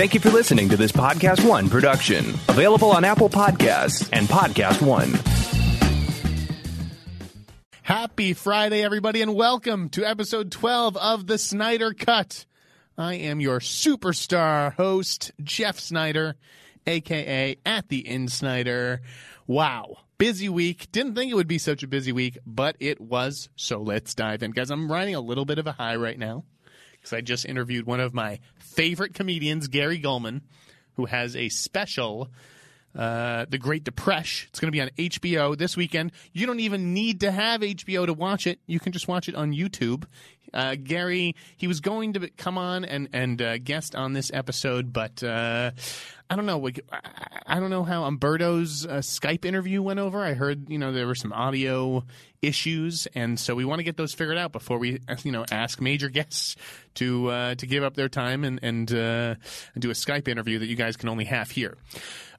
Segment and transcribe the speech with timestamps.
[0.00, 4.80] Thank you for listening to this Podcast One production, available on Apple Podcasts and Podcast
[4.80, 5.12] One.
[7.82, 12.46] Happy Friday, everybody, and welcome to episode 12 of The Sneider Cut.
[12.96, 16.36] I am your superstar host, Jeff Sneider,
[16.86, 19.02] aka at the In Sneider.
[19.46, 19.98] Wow.
[20.16, 20.90] Busy week.
[20.92, 23.50] Didn't think it would be such a busy week, but it was.
[23.54, 24.52] So let's dive in.
[24.52, 26.44] Guys, I'm riding a little bit of a high right now
[26.92, 28.38] because I just interviewed one of my
[28.80, 30.40] favorite comedians, Gary Gulman,
[30.94, 32.30] who has a special
[32.96, 34.48] uh, The Great Depression.
[34.48, 36.12] It's going to be on HBO this weekend.
[36.32, 38.58] You don't even need to have HBO to watch it.
[38.66, 40.04] You can just watch it on YouTube.
[40.52, 44.92] Uh, Gary, he was going to come on and and uh, guest on this episode,
[44.92, 45.70] but uh,
[46.28, 46.68] I don't know.
[47.46, 50.24] I- don't know how Umberto's uh, Skype interview went over.
[50.24, 52.04] I heard you know there were some audio
[52.42, 55.80] issues, and so we want to get those figured out before we you know ask
[55.80, 56.56] major guests
[56.94, 59.34] to uh, to give up their time and and, uh,
[59.74, 61.76] and do a Skype interview that you guys can only have here.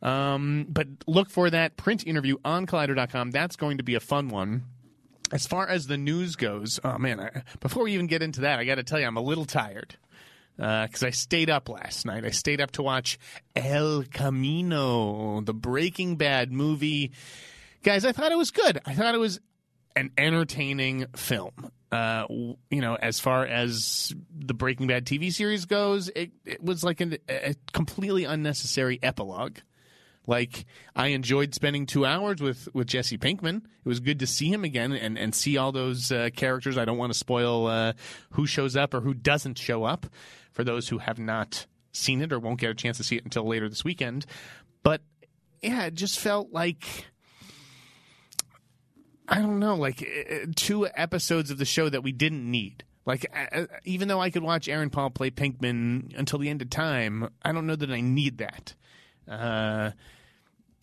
[0.01, 3.31] Um, but look for that print interview on Collider.com.
[3.31, 4.63] That's going to be a fun one.
[5.31, 7.19] As far as the news goes, oh man!
[7.19, 9.45] I, before we even get into that, I got to tell you, I'm a little
[9.45, 9.95] tired
[10.57, 12.25] because I stayed up last night.
[12.25, 13.17] I stayed up to watch
[13.55, 17.11] El Camino, the Breaking Bad movie.
[17.83, 18.79] Guys, I thought it was good.
[18.85, 19.39] I thought it was
[19.95, 21.71] an entertaining film.
[21.91, 22.25] Uh,
[22.69, 27.01] you know, as far as the Breaking Bad TV series goes, it, it was like
[27.01, 29.57] an, a completely unnecessary epilogue.
[30.31, 30.65] Like
[30.95, 33.57] I enjoyed spending two hours with with Jesse Pinkman.
[33.57, 36.77] It was good to see him again and and see all those uh, characters.
[36.77, 37.91] I don't want to spoil uh,
[38.29, 40.05] who shows up or who doesn't show up
[40.53, 43.25] for those who have not seen it or won't get a chance to see it
[43.25, 44.25] until later this weekend.
[44.83, 45.01] But
[45.61, 47.07] yeah, it just felt like
[49.27, 52.85] I don't know, like uh, two episodes of the show that we didn't need.
[53.05, 56.69] Like, uh, even though I could watch Aaron Paul play Pinkman until the end of
[56.69, 58.75] time, I don't know that I need that.
[59.27, 59.91] Uh,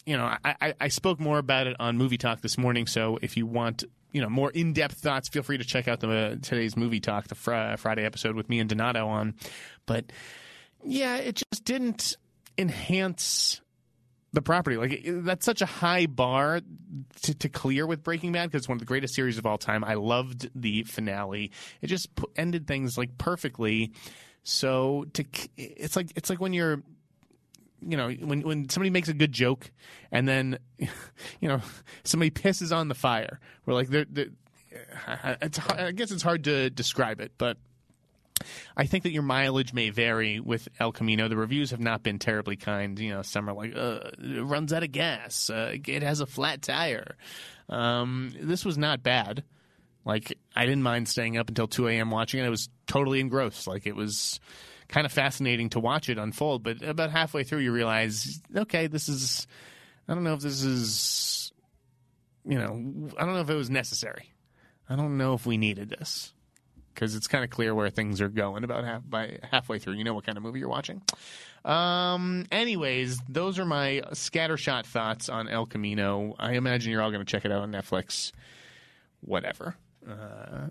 [0.08, 2.86] you know, I, I, spoke more about it on Movie Talk this morning.
[2.86, 6.00] So if you want, you know, more in depth thoughts, feel free to check out
[6.00, 9.34] the uh, today's Movie Talk, the fr- Friday episode with me and Donato on.
[9.84, 10.06] But
[10.82, 12.16] yeah, it just didn't
[12.56, 13.60] enhance
[14.32, 14.78] the property.
[14.78, 16.62] Like that's such a high bar
[17.24, 19.58] to, to clear with Breaking Bad because it's one of the greatest series of all
[19.58, 19.84] time.
[19.84, 21.50] I loved the finale.
[21.82, 23.92] It just ended things like perfectly.
[24.42, 25.26] So to
[25.58, 26.82] it's like it's like when you're
[27.80, 29.70] you know when when somebody makes a good joke
[30.10, 31.60] and then you know
[32.04, 33.40] somebody pisses on the fire.
[33.66, 34.28] We're like they're, they're
[35.42, 37.56] it's I guess it's hard to describe it, but
[38.76, 41.28] I think that your mileage may vary with El Camino.
[41.28, 42.98] The reviews have not been terribly kind.
[42.98, 45.50] You know, some are like, it runs out of gas.
[45.50, 47.16] Uh, it has a flat tire.
[47.68, 49.44] Um, this was not bad.
[50.04, 52.10] Like, I didn't mind staying up until 2 a.m.
[52.10, 52.46] watching it.
[52.46, 53.66] I was totally engrossed.
[53.66, 54.40] Like, it was
[54.88, 56.62] kind of fascinating to watch it unfold.
[56.62, 59.46] But about halfway through, you realize, okay, this is,
[60.08, 61.52] I don't know if this is,
[62.44, 64.32] you know, I don't know if it was necessary.
[64.88, 66.32] I don't know if we needed this
[66.94, 69.94] because it's kind of clear where things are going about half by halfway through.
[69.94, 71.02] You know what kind of movie you're watching.
[71.64, 72.46] Um.
[72.50, 76.34] Anyways, those are my scattershot thoughts on El Camino.
[76.38, 78.32] I imagine you're all going to check it out on Netflix.
[79.20, 79.74] Whatever.
[80.08, 80.68] Uh,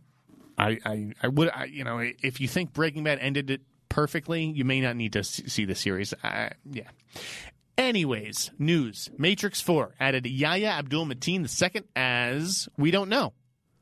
[0.58, 4.46] I, I, I would, I, you know, if you think Breaking Bad ended it perfectly,
[4.46, 6.14] you may not need to see the series.
[6.24, 6.90] I, yeah.
[7.78, 13.34] Anyways, news: Matrix Four added Yahya Abdul Mateen II as we don't know.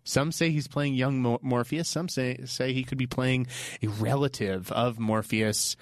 [0.03, 1.89] Some say he's playing young Mor- Morpheus.
[1.89, 3.47] Some say say he could be playing
[3.81, 5.75] a relative of Morpheus.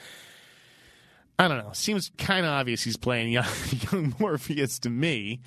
[1.39, 1.71] I don't know.
[1.73, 3.45] Seems kind of obvious he's playing young,
[3.91, 5.41] young Morpheus to me.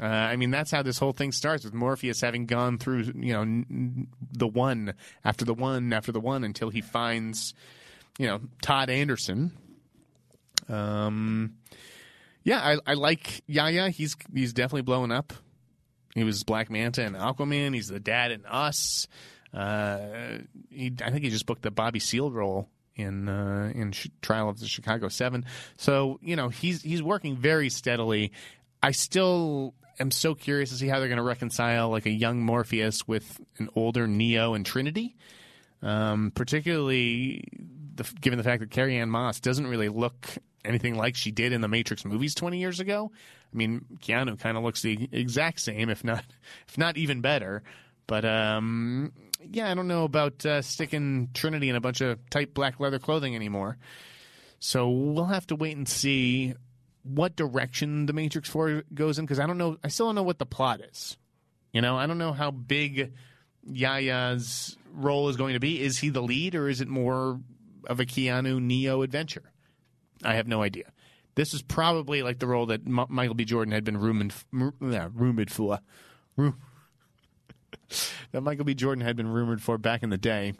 [0.00, 3.32] Uh, I mean, that's how this whole thing starts with Morpheus having gone through, you
[3.32, 7.52] know, n- the one after the one after the one until he finds,
[8.18, 9.52] you know, Todd Anderson.
[10.68, 11.54] Um,
[12.42, 13.90] yeah, I, I like Yahya.
[13.90, 15.32] He's he's definitely blowing up.
[16.14, 17.74] He was Black Manta and Aquaman.
[17.74, 19.06] He's the dad in Us.
[19.54, 24.10] Uh, he, I think he just booked the Bobby Seale role in uh, in Ch-
[24.20, 25.44] Trial of the Chicago Seven.
[25.76, 28.32] So you know he's he's working very steadily.
[28.82, 32.40] I still am so curious to see how they're going to reconcile like a young
[32.42, 35.16] Morpheus with an older Neo and Trinity.
[35.80, 37.44] Um, particularly
[37.98, 40.26] the, given the fact that Carrie-Anne Moss doesn't really look
[40.64, 43.10] anything like she did in the Matrix movies 20 years ago.
[43.52, 46.24] I mean, Keanu kind of looks the exact same, if not,
[46.68, 47.62] if not even better.
[48.06, 49.12] But um,
[49.50, 52.98] yeah, I don't know about uh, sticking Trinity in a bunch of tight black leather
[52.98, 53.76] clothing anymore.
[54.60, 56.54] So we'll have to wait and see
[57.04, 59.76] what direction the Matrix Four goes in because I don't know.
[59.84, 61.16] I still don't know what the plot is.
[61.72, 63.12] You know, I don't know how big
[63.70, 65.80] Yahya's role is going to be.
[65.80, 67.40] Is he the lead or is it more
[67.88, 69.52] of a Keanu Neo adventure?
[70.24, 70.92] I have no idea.
[71.34, 73.44] This is probably like the role that M- Michael B.
[73.44, 74.32] Jordan had been rumored,
[74.80, 75.80] yeah, rumored for.
[76.36, 78.74] that Michael B.
[78.74, 80.54] Jordan had been rumored for back in the day.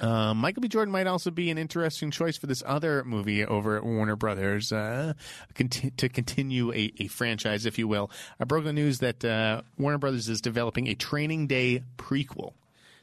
[0.00, 0.68] Uh, Michael B.
[0.68, 4.72] Jordan might also be an interesting choice for this other movie over at Warner Brothers
[4.72, 5.14] uh,
[5.54, 8.10] conti- to continue a, a, franchise, if you will.
[8.38, 12.52] I broke the news that uh, Warner Brothers is developing a Training Day prequel.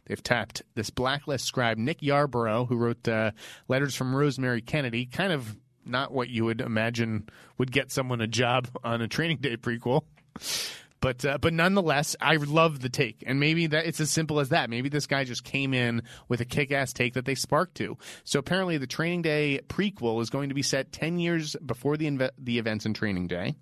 [0.05, 3.31] They've tapped this blacklist scribe, Nick Yarborough, who wrote uh,
[3.67, 5.55] Letters from Rosemary Kennedy, kind of
[5.85, 10.03] not what you would imagine would get someone a job on a Training Day prequel.
[11.01, 14.49] But uh, but nonetheless, I love the take, and maybe that it's as simple as
[14.49, 14.71] that.
[14.71, 17.97] Maybe this guy just came in with a kick-ass take that they sparked to.
[18.23, 22.07] So apparently, the Training Day prequel is going to be set ten years before the
[22.07, 23.55] inve- the events in Training Day,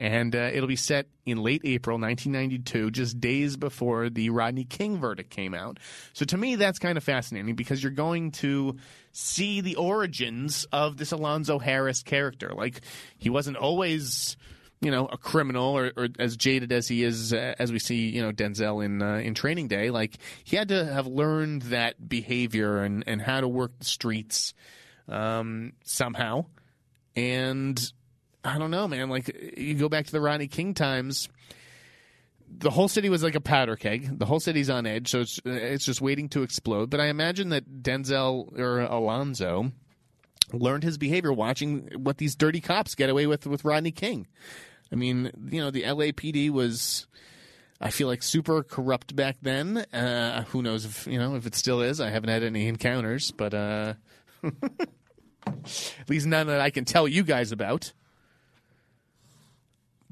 [0.00, 4.96] and uh, it'll be set in late April 1992, just days before the Rodney King
[4.96, 5.78] verdict came out.
[6.14, 8.76] So to me, that's kind of fascinating because you're going to
[9.12, 12.52] see the origins of this Alonzo Harris character.
[12.54, 12.80] Like
[13.18, 14.38] he wasn't always
[14.80, 18.08] you know, a criminal or, or as jaded as he is, uh, as we see,
[18.08, 22.08] you know, Denzel in uh, in Training Day, like he had to have learned that
[22.08, 24.54] behavior and and how to work the streets
[25.06, 26.46] um, somehow.
[27.14, 27.92] And
[28.44, 29.10] I don't know, man.
[29.10, 31.28] Like you go back to the Rodney King times.
[32.58, 34.18] The whole city was like a powder keg.
[34.18, 36.90] The whole city's on edge, so it's it's just waiting to explode.
[36.90, 39.72] But I imagine that Denzel or Alonzo
[40.52, 44.26] learned his behavior watching what these dirty cops get away with with Rodney King.
[44.92, 47.06] I mean, you know, the LAPD was,
[47.80, 49.78] I feel like, super corrupt back then.
[49.92, 52.00] Uh, who knows if you know if it still is?
[52.00, 53.94] I haven't had any encounters, but uh,
[55.46, 57.92] at least none that I can tell you guys about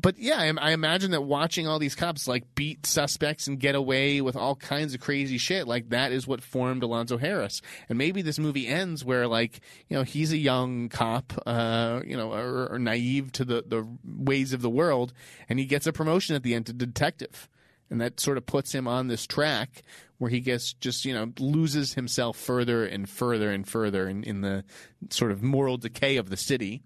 [0.01, 3.75] but yeah, I, I, imagine that watching all these cops like beat suspects and get
[3.75, 7.61] away with all kinds of crazy shit, like that is what formed Alonzo Harris.
[7.89, 12.17] And maybe this movie ends where like you know he's a young cop, uh, you
[12.17, 15.13] know, or, or naive to the the ways of the world,
[15.49, 17.49] and he gets a promotion at the end to detective,
[17.91, 19.83] and that sort of puts him on this track
[20.19, 24.43] where he gets just you know loses himself further and further and further in, in
[24.43, 24.65] the
[25.11, 26.83] sort of moral decay of the city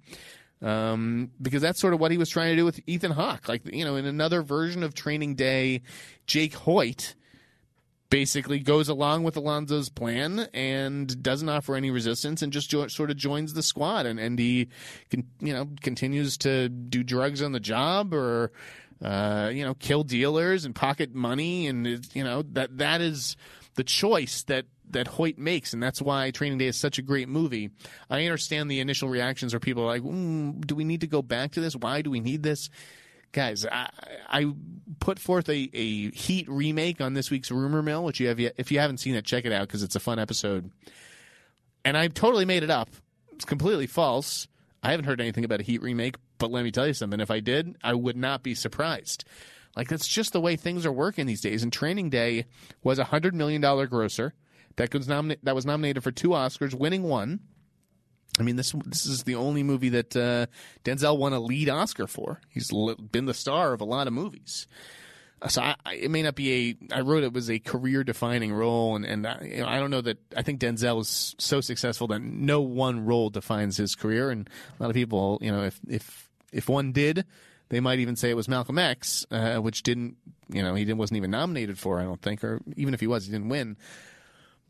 [0.62, 3.48] um, because that's sort of what he was trying to do with Ethan Hawke.
[3.48, 5.82] Like, you know, in another version of Training Day,
[6.26, 7.14] Jake Hoyt
[8.10, 13.10] basically goes along with Alonzo's plan and doesn't offer any resistance and just jo- sort
[13.10, 14.04] of joins the squad.
[14.06, 14.68] And, and he,
[15.10, 18.52] can, you know, continues to do drugs on the job or,
[19.02, 21.66] uh, you know, kill dealers and pocket money.
[21.66, 23.36] And, you know, that that is
[23.74, 27.28] the choice that that Hoyt makes, and that's why Training Day is such a great
[27.28, 27.70] movie.
[28.10, 31.22] I understand the initial reactions where people are like, mm, "Do we need to go
[31.22, 31.74] back to this?
[31.74, 32.69] Why do we need this?"
[33.32, 33.88] Guys, I,
[34.28, 34.52] I
[35.00, 38.52] put forth a, a Heat remake on this week's Rumor Mill, which you have yet,
[38.58, 40.70] if you haven't seen it, check it out because it's a fun episode.
[41.82, 42.90] And I totally made it up.
[43.32, 44.48] It's completely false.
[44.82, 47.20] I haven't heard anything about a Heat remake, but let me tell you something.
[47.20, 49.24] If I did, I would not be surprised.
[49.76, 51.62] Like that's just the way things are working these days.
[51.62, 52.46] And Training Day
[52.82, 54.34] was a hundred million dollar grosser
[54.76, 57.40] that was nominated that was nominated for two Oscars, winning one.
[58.38, 60.46] I mean, this this is the only movie that uh,
[60.84, 62.40] Denzel won a lead Oscar for.
[62.48, 62.70] He's
[63.10, 64.66] been the star of a lot of movies.
[65.42, 66.94] Uh, so I, it may not be a.
[66.96, 69.90] I wrote it was a career defining role, and and I, you know, I don't
[69.90, 70.19] know that.
[70.36, 74.48] I think Denzel is so successful that no one role defines his career, and
[74.78, 77.26] a lot of people, you know, if if if one did,
[77.72, 80.19] they might even say it was Malcolm X, uh, which didn't,
[80.50, 81.98] you know, he didn't, wasn't even nominated for.
[81.98, 83.79] I don't think, or even if he was, he didn't win.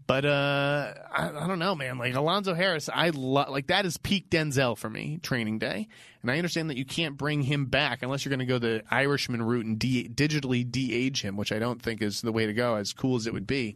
[0.07, 1.99] But uh, I, I, don't know, man.
[1.99, 5.19] Like Alonzo Harris, I love like that is peak Denzel for me.
[5.21, 5.89] Training Day,
[6.23, 8.85] and I understand that you can't bring him back unless you're going to go the
[8.89, 12.53] Irishman route and de- digitally de-age him, which I don't think is the way to
[12.53, 12.77] go.
[12.77, 13.75] As cool as it would be,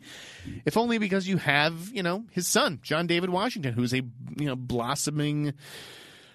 [0.64, 4.02] if only because you have you know his son John David Washington, who's a
[4.36, 5.52] you know blossoming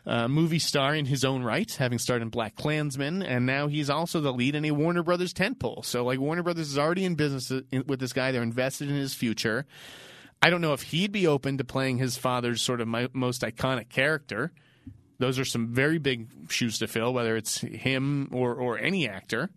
[0.06, 4.20] uh, movie star in his own right, having starred in BlacKkKlansman, and now he's also
[4.20, 5.86] the lead in a Warner Brothers tentpole.
[5.86, 7.52] So, like, Warner Brothers is already in business
[7.86, 9.66] with this guy; they're invested in his future.
[10.42, 13.44] I don't know if he'd be open to playing his father's sort of my, most
[13.44, 14.52] iconic character.
[15.20, 19.52] Those are some very big shoes to fill, whether it's him or or any actor.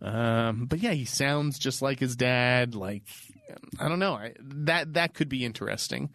[0.00, 2.74] Um, but yeah, he sounds just like his dad.
[2.74, 3.02] Like
[3.78, 6.08] I don't know, I, that that could be interesting.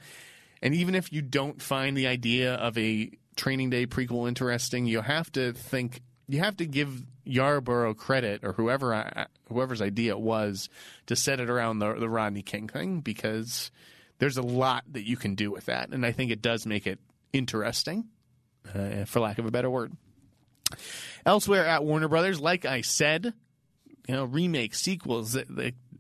[0.62, 5.02] And even if you don't find the idea of a Training Day prequel interesting, you
[5.02, 10.20] have to think you have to give Yarborough credit or whoever uh, whoever's idea it
[10.20, 10.70] was
[11.06, 13.72] to set it around the the Rodney King thing because
[14.20, 16.88] there's a lot that you can do with that, and I think it does make
[16.88, 17.00] it
[17.32, 18.06] interesting,
[18.74, 19.94] uh, for lack of a better word.
[21.26, 23.34] Elsewhere at Warner Brothers, like I said,
[24.08, 25.38] you know, remakes, sequels,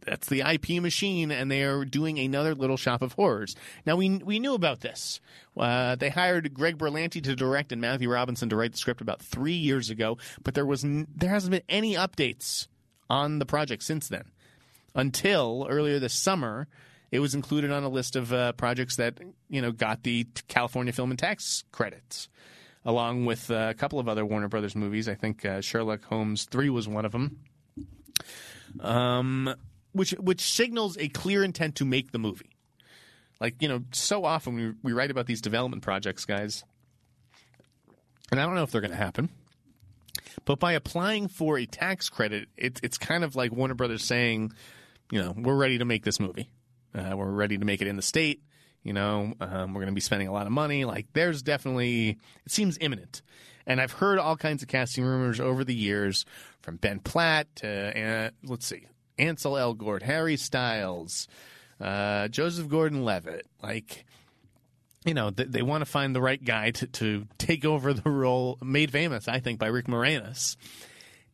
[0.07, 3.55] that's the IP machine, and they are doing another Little Shop of Horrors.
[3.85, 5.19] Now we we knew about this.
[5.55, 9.21] Uh, they hired Greg Berlanti to direct and Matthew Robinson to write the script about
[9.21, 12.67] three years ago, but there was n- there hasn't been any updates
[13.09, 14.23] on the project since then.
[14.95, 16.67] Until earlier this summer,
[17.11, 20.93] it was included on a list of uh, projects that you know got the California
[20.93, 22.29] Film and Tax credits,
[22.85, 25.09] along with uh, a couple of other Warner Brothers movies.
[25.09, 27.39] I think uh, Sherlock Holmes three was one of them.
[28.79, 29.55] Um,
[29.97, 32.51] which which signals a clear intent to make the movie.
[33.39, 36.63] Like you know, so often we we write about these development projects, guys,
[38.31, 39.29] and I don't know if they're going to happen.
[40.45, 44.53] But by applying for a tax credit, it's it's kind of like Warner Brothers saying,
[45.11, 46.49] you know, we're ready to make this movie.
[46.95, 48.41] Uh, we're ready to make it in the state.
[48.83, 50.85] You know, um, we're going to be spending a lot of money.
[50.85, 53.21] Like, there's definitely it seems imminent.
[53.65, 56.25] And I've heard all kinds of casting rumors over the years,
[56.61, 61.27] from Ben Platt to uh, let's see, Ansel Elgort, Harry Styles,
[61.79, 63.47] uh, Joseph Gordon-Levitt.
[63.61, 64.05] Like,
[65.05, 68.09] you know, they, they want to find the right guy to, to take over the
[68.09, 70.55] role made famous, I think, by Rick Moranis.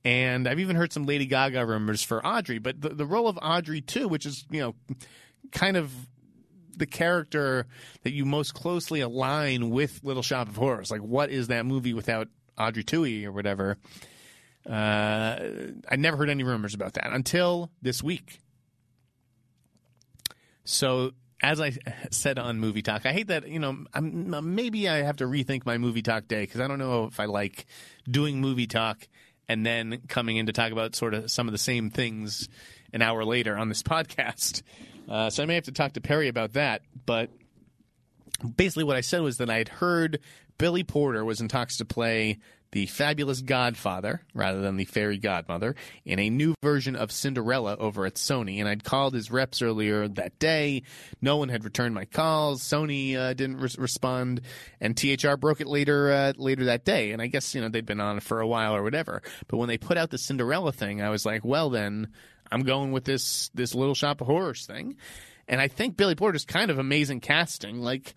[0.06, 3.40] And I've even heard some Lady Gaga rumors for Audrey, but the, the role of
[3.42, 4.76] Audrey II, which is you know,
[5.52, 5.92] kind of
[6.76, 7.68] the character
[8.04, 10.92] that you most closely align with Little Shop of Horrors.
[10.92, 13.78] Like, what is that movie without Audrey II or whatever?
[14.70, 15.40] Uh,
[15.90, 18.40] I never heard any rumors about that until this week.
[20.64, 21.74] So, as I
[22.12, 25.66] said on Movie Talk, I hate that, you know, I'm, maybe I have to rethink
[25.66, 27.66] my Movie Talk day because I don't know if I like
[28.10, 29.08] doing Movie Talk
[29.50, 32.48] and then coming in to talk about sort of some of the same things
[32.94, 34.62] an hour later on this podcast.
[35.10, 36.82] Uh, so I may have to talk to Perry about that.
[37.06, 37.30] But
[38.56, 40.20] basically, what I said was that I had heard
[40.58, 42.40] Billy Porter was in talks to play
[42.74, 45.76] the fabulous godfather rather than the fairy godmother
[46.06, 48.60] in a new version of Cinderella over at Sony.
[48.60, 50.82] And I'd called his reps earlier that day.
[51.22, 52.64] No one had returned my calls.
[52.64, 54.42] Sony uh, didn't re- respond,
[54.82, 57.12] and THR broke it later uh, later that day.
[57.12, 59.22] And I guess you know they'd been on for a while or whatever.
[59.48, 62.10] But when they put out the Cinderella thing, I was like, well then.
[62.52, 64.98] I'm going with this this Little Shop of Horrors thing,
[65.48, 67.80] and I think Billy Porter's kind of amazing casting.
[67.80, 68.14] Like,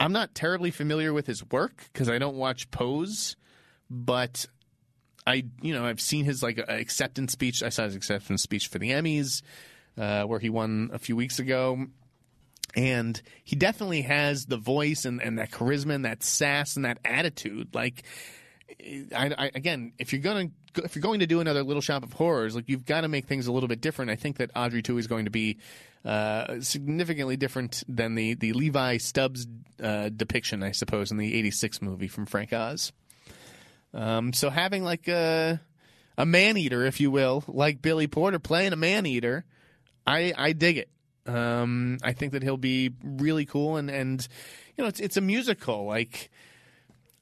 [0.00, 3.36] I'm not terribly familiar with his work because I don't watch Pose,
[3.90, 4.46] but
[5.26, 7.62] I you know I've seen his like acceptance speech.
[7.62, 9.42] I saw his acceptance speech for the Emmys,
[9.98, 11.86] uh, where he won a few weeks ago.
[12.76, 17.00] And he definitely has the voice and, and that charisma and that sass and that
[17.04, 17.74] attitude.
[17.74, 18.04] Like,
[19.12, 22.12] I, I, again, if you're gonna if you're going to do another Little Shop of
[22.12, 24.10] Horrors, like you've got to make things a little bit different.
[24.10, 25.58] I think that Audrey II is going to be
[26.04, 29.46] uh, significantly different than the the Levi Stubbs
[29.82, 32.92] uh, depiction, I suppose, in the '86 movie from Frank Oz.
[33.92, 35.60] Um, so having like a
[36.16, 39.44] a man eater, if you will, like Billy Porter playing a man eater,
[40.06, 40.90] I I dig it.
[41.26, 44.26] Um, I think that he'll be really cool, and and
[44.76, 46.30] you know it's it's a musical like.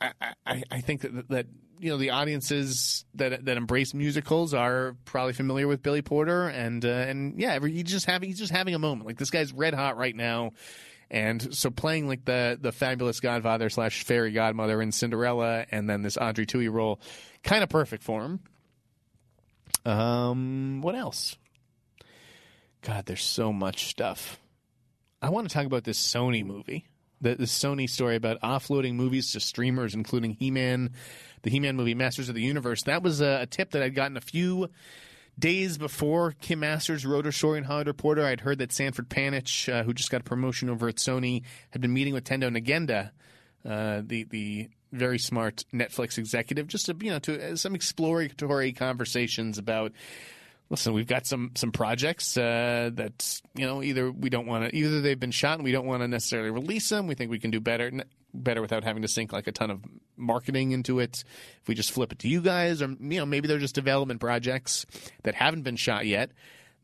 [0.00, 0.12] I,
[0.46, 1.46] I, I think that that
[1.80, 6.84] you know the audiences that that embrace musicals are probably familiar with Billy Porter, and
[6.84, 9.06] uh, and yeah, he's just having he's just having a moment.
[9.06, 10.52] Like this guy's red hot right now,
[11.11, 16.03] and so playing like the the fabulous Godfather slash fairy godmother in Cinderella, and then
[16.03, 17.00] this Audrey II role,
[17.43, 18.41] kind of perfect for him.
[19.85, 21.37] Um, what else?
[22.83, 24.38] God, there's so much stuff.
[25.21, 26.87] I want to talk about this Sony movie
[27.21, 30.91] the, the Sony story about offloading movies to streamers, including He Man,
[31.43, 32.85] the He Man movie Masters of the Universe.
[32.85, 34.69] That was a, a, tip that I'd gotten a few
[35.38, 38.25] days before Kim Masters wrote her story in Hollywood Reporter.
[38.25, 41.80] I'd heard that Sanford Panitch, uh, who just got a promotion over at Sony, had
[41.80, 43.11] been meeting with Tendo Nagenda,
[43.68, 48.73] uh, the the very smart Netflix executive, just to you know to uh, some exploratory
[48.73, 49.92] conversations about
[50.71, 54.76] listen, we've got some some projects uh, that you know either we don't want to
[54.76, 57.07] either they've been shot and we don't want to necessarily release them.
[57.07, 57.90] We think we can do better
[58.35, 59.80] better without having to sink like a ton of
[60.16, 61.25] marketing into it.
[61.62, 64.20] If we just flip it to you guys, or you know maybe they're just development
[64.20, 64.87] projects
[65.23, 66.30] that haven't been shot yet.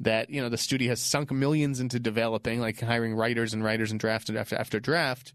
[0.00, 3.90] That you know the studio has sunk millions into developing, like hiring writers and writers
[3.90, 5.32] and draft after after draft,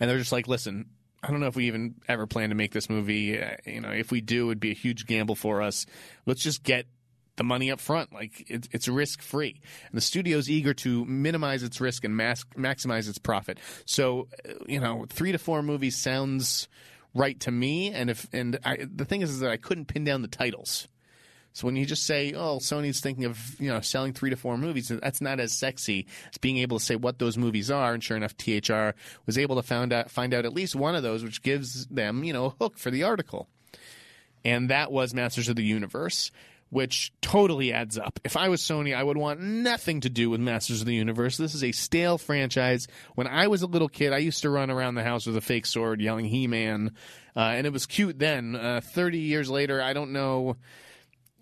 [0.00, 0.86] and they're just like, listen,
[1.22, 3.38] I don't know if we even ever plan to make this movie.
[3.66, 5.84] You know, if we do, it'd be a huge gamble for us.
[6.24, 6.86] Let's just get
[7.38, 8.12] the money up front.
[8.12, 12.44] Like it, it's risk free, and the studio's eager to minimize its risk and mas-
[12.56, 13.58] maximize its profit.
[13.86, 16.68] So, uh, you know, three to four movies sounds
[17.14, 17.92] right to me.
[17.92, 20.88] And if and I, the thing is, is that I couldn't pin down the titles.
[21.54, 24.56] So when you just say, "Oh, Sony's thinking of you know selling three to four
[24.58, 27.94] movies," that's not as sexy as being able to say what those movies are.
[27.94, 28.90] And sure enough, THR
[29.26, 32.22] was able to find out find out at least one of those, which gives them
[32.22, 33.48] you know a hook for the article.
[34.44, 36.30] And that was Masters of the Universe
[36.70, 38.20] which totally adds up.
[38.24, 41.36] If I was Sony, I would want nothing to do with Masters of the Universe.
[41.36, 42.88] This is a stale franchise.
[43.14, 45.40] When I was a little kid, I used to run around the house with a
[45.40, 46.92] fake sword yelling He Man,
[47.34, 48.54] uh, and it was cute then.
[48.54, 50.56] Uh, 30 years later, I don't know.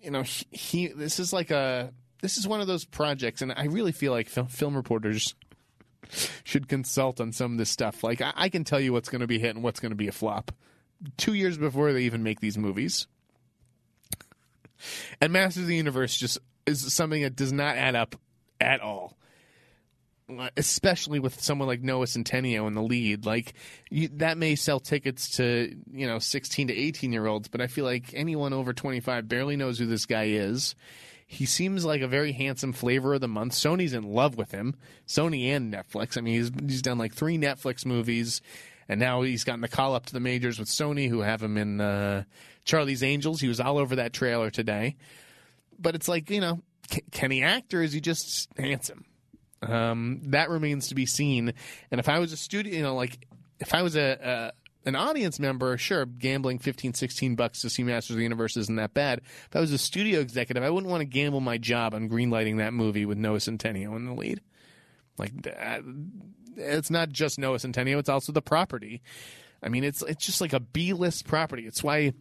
[0.01, 1.91] You know, he, he, this is like a.
[2.21, 5.35] This is one of those projects, and I really feel like film, film reporters
[6.43, 8.03] should consult on some of this stuff.
[8.03, 9.95] Like, I, I can tell you what's going to be hit and what's going to
[9.95, 10.51] be a flop
[11.17, 13.07] two years before they even make these movies.
[15.21, 18.15] And Masters of the Universe just is something that does not add up
[18.59, 19.17] at all.
[20.57, 23.53] Especially with someone like Noah Centineo in the lead, like
[23.89, 27.67] you, that may sell tickets to you know sixteen to eighteen year olds, but I
[27.67, 30.75] feel like anyone over twenty five barely knows who this guy is.
[31.27, 33.53] He seems like a very handsome flavor of the month.
[33.53, 34.75] Sony's in love with him.
[35.07, 36.17] Sony and Netflix.
[36.17, 38.41] I mean, he's he's done like three Netflix movies,
[38.89, 41.57] and now he's gotten the call up to the majors with Sony, who have him
[41.57, 42.25] in uh,
[42.67, 43.41] Charlie's Angels.
[43.41, 44.95] He was all over that trailer today.
[45.79, 46.61] But it's like, you know,
[47.11, 49.05] can he act or is he just handsome?
[49.61, 51.53] Um, that remains to be seen.
[51.89, 53.25] And if I was a studio, you know, like
[53.59, 54.53] if I was a,
[54.85, 58.55] a an audience member, sure, gambling 15, 16 bucks to see Masters of the Universe
[58.55, 59.19] isn't that bad.
[59.19, 62.59] If I was a studio executive, I wouldn't want to gamble my job on greenlighting
[62.59, 64.41] that movie with Noah Centineo in the lead.
[65.17, 65.31] Like
[66.55, 69.01] it's not just Noah Centineo; it's also the property.
[69.61, 71.65] I mean, it's it's just like a B list property.
[71.65, 72.13] It's why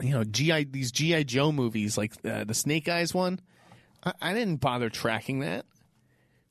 [0.00, 3.40] you know GI these GI Joe movies, like uh, the Snake Eyes one.
[4.02, 5.64] I, I didn't bother tracking that.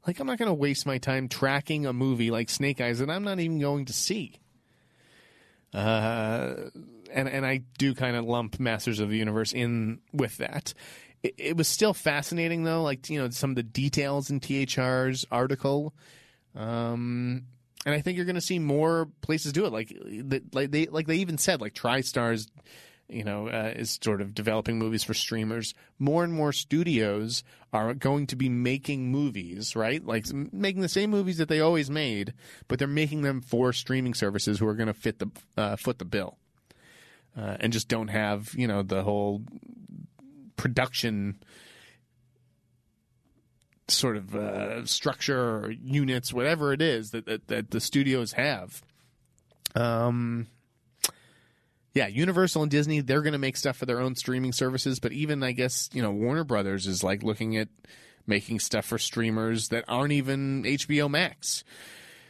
[0.06, 3.10] Like, I'm not going to waste my time tracking a movie like Snake Eyes that
[3.10, 4.40] I'm not even going to see.
[5.74, 6.56] Uh,
[7.12, 10.74] and and I do kind of lump Masters of the Universe in with that.
[11.24, 15.26] It, it, was still fascinating though, like you know some of the details in THR's
[15.32, 15.94] article.
[16.56, 17.46] Um,
[17.86, 19.74] and I think you're going to see more places do it.
[19.74, 19.92] Like,
[20.54, 22.48] like they like they even said like TriStar's
[23.14, 25.74] you know, uh, is sort of developing movies for streamers.
[26.00, 30.06] More and more studios are going to be making movies, right?
[30.06, 32.34] Like making the same movies that they always made,
[32.68, 36.00] but they're making them for streaming services who are going to fit the uh, foot
[36.00, 36.38] the bill,
[37.38, 39.44] uh, and just don't have you know the whole
[40.56, 41.38] production
[43.88, 48.82] sort of uh, structure or units, whatever it is that, that, that the studios have.
[49.76, 50.48] Um,
[51.94, 55.12] yeah, Universal and Disney, they're going to make stuff for their own streaming services, but
[55.12, 57.68] even I guess, you know, Warner Brothers is like looking at
[58.26, 61.64] making stuff for streamers that aren't even HBO Max.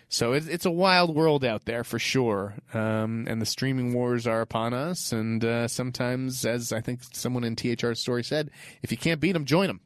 [0.10, 2.56] So it, it's a wild world out there for sure.
[2.74, 5.12] Um, and the streaming wars are upon us.
[5.12, 9.32] And uh, sometimes, as I think someone in THR's story said, if you can't beat
[9.32, 9.80] them, join them.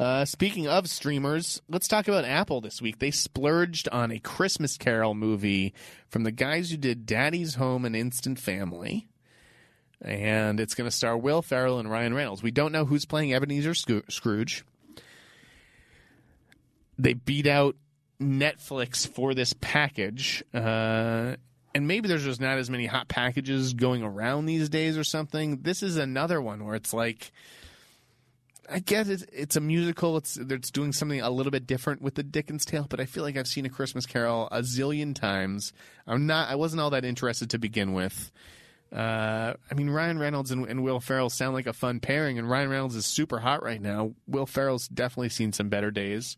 [0.00, 3.00] Uh, speaking of streamers, let's talk about Apple this week.
[3.00, 5.74] They splurged on a Christmas Carol movie
[6.08, 9.08] from the guys who did Daddy's Home and Instant Family.
[10.00, 12.42] And it's going to star Will Ferrell and Ryan Reynolds.
[12.42, 14.64] We don't know who's playing Ebenezer Scrooge.
[16.98, 17.76] They beat out
[18.18, 20.42] Netflix for this package.
[20.54, 21.36] Uh,
[21.74, 25.60] and maybe there's just not as many hot packages going around these days or something.
[25.60, 27.32] This is another one where it's like
[28.70, 29.28] I get it.
[29.32, 30.16] It's a musical.
[30.16, 33.24] It's it's doing something a little bit different with the Dickens tale, but I feel
[33.24, 35.72] like I've seen a Christmas Carol a zillion times.
[36.06, 36.48] I'm not.
[36.48, 38.30] I wasn't all that interested to begin with.
[38.94, 42.50] Uh, I mean, Ryan Reynolds and, and, Will Ferrell sound like a fun pairing, and
[42.50, 44.14] Ryan Reynolds is super hot right now.
[44.26, 46.36] Will Ferrell's definitely seen some better days.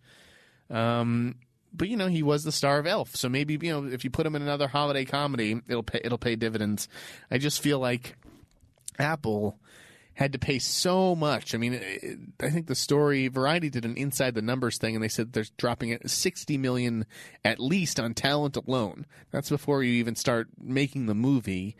[0.68, 1.37] Um,
[1.73, 4.11] but you know, he was the star of Elf, so maybe you know if you
[4.11, 6.01] put him in another holiday comedy, it'll pay.
[6.03, 6.88] It'll pay dividends.
[7.31, 8.16] I just feel like
[8.99, 9.59] Apple
[10.14, 11.55] had to pay so much.
[11.55, 15.09] I mean, I think the story Variety did an inside the numbers thing, and they
[15.09, 17.07] said they're dropping it sixty million
[17.44, 19.07] at least on talent alone.
[19.31, 21.77] That's before you even start making the movie.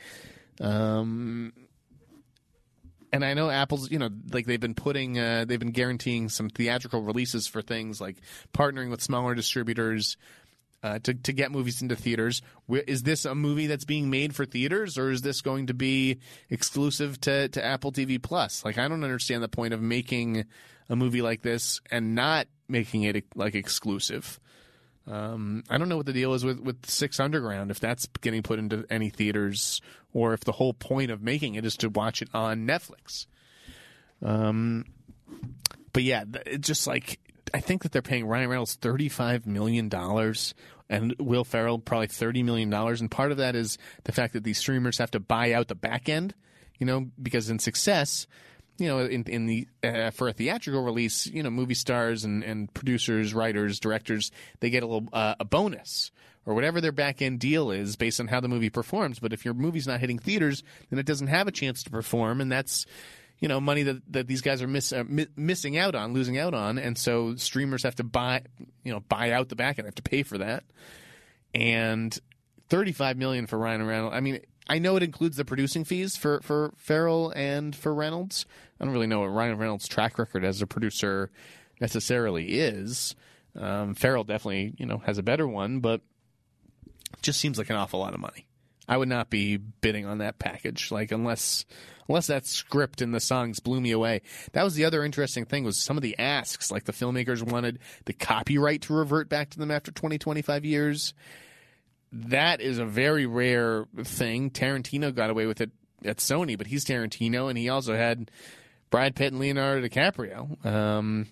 [0.61, 1.53] Um,
[3.13, 6.49] and I know Apple's, you know, like they've been putting, uh, they've been guaranteeing some
[6.49, 8.17] theatrical releases for things like
[8.55, 10.17] partnering with smaller distributors,
[10.83, 12.43] uh, to to get movies into theaters.
[12.69, 16.19] Is this a movie that's being made for theaters, or is this going to be
[16.51, 18.65] exclusive to to Apple TV Plus?
[18.65, 20.45] Like, I don't understand the point of making
[20.89, 24.41] a movie like this and not making it like exclusive.
[25.07, 28.43] Um, I don't know what the deal is with, with Six Underground, if that's getting
[28.43, 29.81] put into any theaters,
[30.13, 33.27] or if the whole point of making it is to watch it on Netflix.
[34.23, 34.85] Um,
[35.93, 37.19] but yeah, it's just like
[37.55, 40.55] I think that they're paying Ryan Reynolds thirty five million dollars
[40.89, 44.45] and Will Ferrell probably thirty million dollars, and part of that is the fact that
[44.45, 46.35] these streamers have to buy out the back end,
[46.79, 48.27] you know, because in success,
[48.79, 52.43] you know, in in the uh, for a theatrical release, you know, movie stars and,
[52.43, 56.11] and producers, writers, directors, they get a little uh, a bonus
[56.45, 59.19] or whatever their back end deal is based on how the movie performs.
[59.19, 62.41] But if your movie's not hitting theaters, then it doesn't have a chance to perform,
[62.41, 62.87] and that's
[63.43, 66.39] you know money that, that these guys are miss, uh, mi- missing out on, losing
[66.39, 68.43] out on, and so streamers have to buy
[68.85, 70.65] you know buy out the back and have to pay for that.
[71.53, 72.17] And
[72.69, 74.17] 35 million for Ryan Reynolds.
[74.17, 78.47] I mean, I know it includes the producing fees for for Ferrell and for Reynolds.
[78.81, 81.31] I don't really know what Ryan Reynolds' track record as a producer
[81.81, 83.17] necessarily is.
[83.57, 86.01] Um, Ferrell definitely, you know, has a better one, but
[87.23, 88.47] just seems like an awful lot of money.
[88.89, 91.65] I would not be bidding on that package, like unless
[92.09, 94.23] unless that script and the songs blew me away.
[94.53, 97.79] That was the other interesting thing was some of the asks, like the filmmakers wanted
[98.07, 101.15] the copyright to revert back to them after 20, 25 years.
[102.13, 104.51] That is a very rare thing.
[104.51, 105.71] Tarantino got away with it
[106.05, 108.31] at Sony, but he's Tarantino, and he also had
[108.91, 110.65] Brad Pitt and Leonardo DiCaprio.
[110.67, 111.29] Um,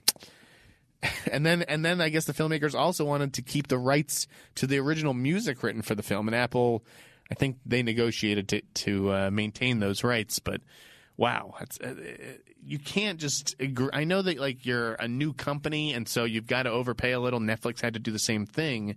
[1.33, 4.67] and then and then I guess the filmmakers also wanted to keep the rights to
[4.67, 6.85] the original music written for the film, and Apple,
[7.31, 10.39] I think they negotiated to to uh, maintain those rights.
[10.39, 10.61] But
[11.17, 11.95] wow, uh,
[12.63, 13.91] you can't just agree.
[13.93, 17.21] I know that like you're a new company, and so you've got to overpay a
[17.21, 17.41] little.
[17.41, 18.97] Netflix had to do the same thing,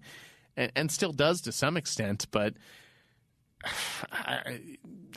[0.57, 2.53] and, and still does to some extent, but.
[4.11, 4.59] I,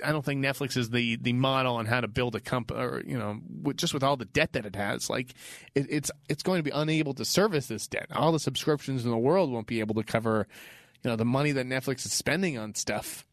[0.04, 3.02] I don't think Netflix is the the model on how to build a company, or
[3.04, 5.08] you know, with, just with all the debt that it has.
[5.08, 5.34] Like,
[5.74, 8.06] it, it's it's going to be unable to service this debt.
[8.12, 10.46] All the subscriptions in the world won't be able to cover,
[11.02, 13.26] you know, the money that Netflix is spending on stuff.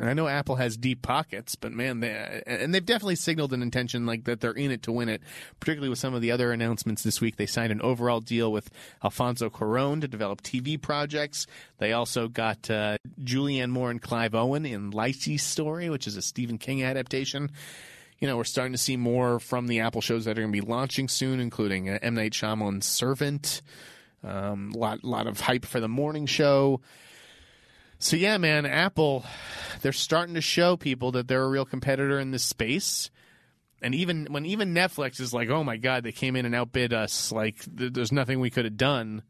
[0.00, 3.60] And I know Apple has deep pockets, but man, they, and they've definitely signaled an
[3.60, 5.20] intention like that they're in it to win it.
[5.60, 8.70] Particularly with some of the other announcements this week, they signed an overall deal with
[9.04, 11.46] Alfonso Cuarón to develop TV projects.
[11.78, 16.22] They also got uh, Julianne Moore and Clive Owen in Lisey's Story, which is a
[16.22, 17.50] Stephen King adaptation.
[18.20, 20.62] You know, we're starting to see more from the Apple shows that are going to
[20.62, 23.60] be launching soon, including uh, M Night Shyamalan's Servant.
[24.22, 26.80] Um, lot lot of hype for the morning show.
[27.98, 29.24] So yeah, man, Apple,
[29.82, 33.10] they're starting to show people that they're a real competitor in this space.
[33.82, 36.92] And even when even Netflix is like, "Oh my god, they came in and outbid
[36.92, 37.32] us.
[37.32, 39.22] Like th- there's nothing we could have done."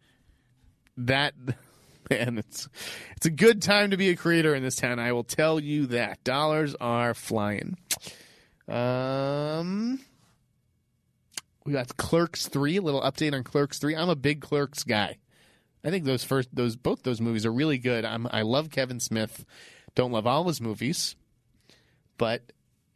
[0.96, 1.35] That
[2.11, 2.68] man, it's
[3.16, 4.98] it's a good time to be a creator in this town.
[4.98, 6.22] I will tell you that.
[6.24, 7.76] Dollars are flying.
[8.68, 10.00] Um
[11.64, 13.94] we got Clerks 3, a little update on Clerks 3.
[13.94, 15.18] I'm a big Clerks guy.
[15.85, 18.05] I think those first those both those movies are really good.
[18.05, 19.46] I'm, I love Kevin Smith.
[19.94, 21.16] Don't love all his movies,
[22.18, 22.53] but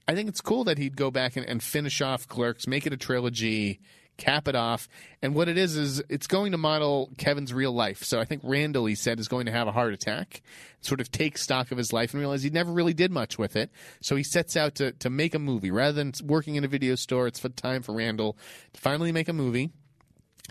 [0.06, 2.92] I think it's cool that he'd go back and, and finish off Clerks, make it
[2.92, 3.80] a trilogy,
[4.16, 4.88] cap it off.
[5.22, 8.04] And what it is is it's going to model Kevin's real life.
[8.04, 10.42] So I think Randall, he said, is going to have a heart attack,
[10.80, 13.56] sort of take stock of his life and realize he never really did much with
[13.56, 13.70] it.
[14.00, 16.94] So he sets out to to make a movie rather than working in a video
[16.94, 17.26] store.
[17.26, 18.36] It's time for Randall
[18.72, 19.70] to finally make a movie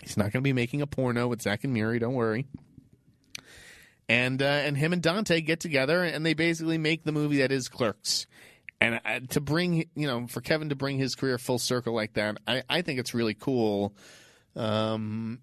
[0.02, 1.98] He's not going to be making a porno with Zach and Miri.
[1.98, 2.46] Don't worry.
[4.08, 7.50] And uh, and him and Dante get together and they basically make the movie that
[7.50, 8.26] is Clerks.
[8.84, 12.14] And uh, to bring you know for Kevin to bring his career full circle like
[12.14, 13.94] that, I, I think it's really cool.
[14.56, 15.40] Um,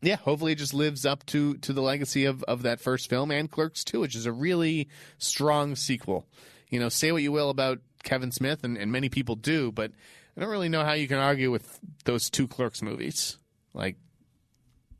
[0.00, 3.30] yeah, hopefully it just lives up to to the legacy of of that first film
[3.30, 6.26] and Clerks 2, which is a really strong sequel.
[6.68, 9.92] You know, say what you will about Kevin Smith, and, and many people do, but
[10.36, 13.38] I don't really know how you can argue with those two Clerks movies.
[13.74, 13.96] Like,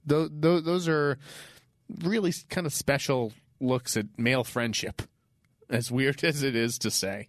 [0.04, 1.18] those, those are
[2.02, 5.02] really kind of special looks at male friendship,
[5.72, 7.28] as weird as it is to say.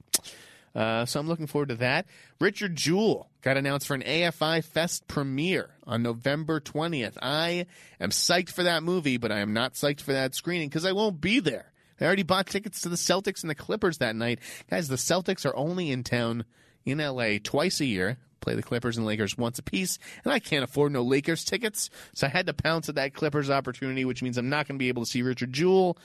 [0.75, 2.07] Uh, so I'm looking forward to that.
[2.39, 7.17] Richard Jewell got announced for an AFI Fest premiere on November 20th.
[7.21, 7.67] I
[7.99, 10.91] am psyched for that movie, but I am not psyched for that screening because I
[10.91, 11.71] won't be there.
[12.01, 14.39] I already bought tickets to the Celtics and the Clippers that night.
[14.69, 16.43] Guys, the Celtics are only in town
[16.85, 20.63] in LA twice a year play the Clippers and Lakers once apiece, and I can't
[20.63, 24.37] afford no Lakers tickets, so I had to pounce at that Clippers opportunity, which means
[24.37, 25.97] I'm not going to be able to see Richard Jewell.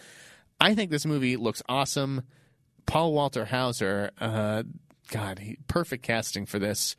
[0.61, 2.23] I think this movie looks awesome.
[2.87, 4.63] Paul Walter Hauser, uh,
[5.11, 6.97] God, he, perfect casting for this.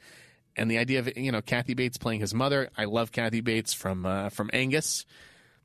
[0.55, 3.73] And the idea of you know Kathy Bates playing his mother, I love Kathy Bates
[3.73, 5.05] from uh, from Angus.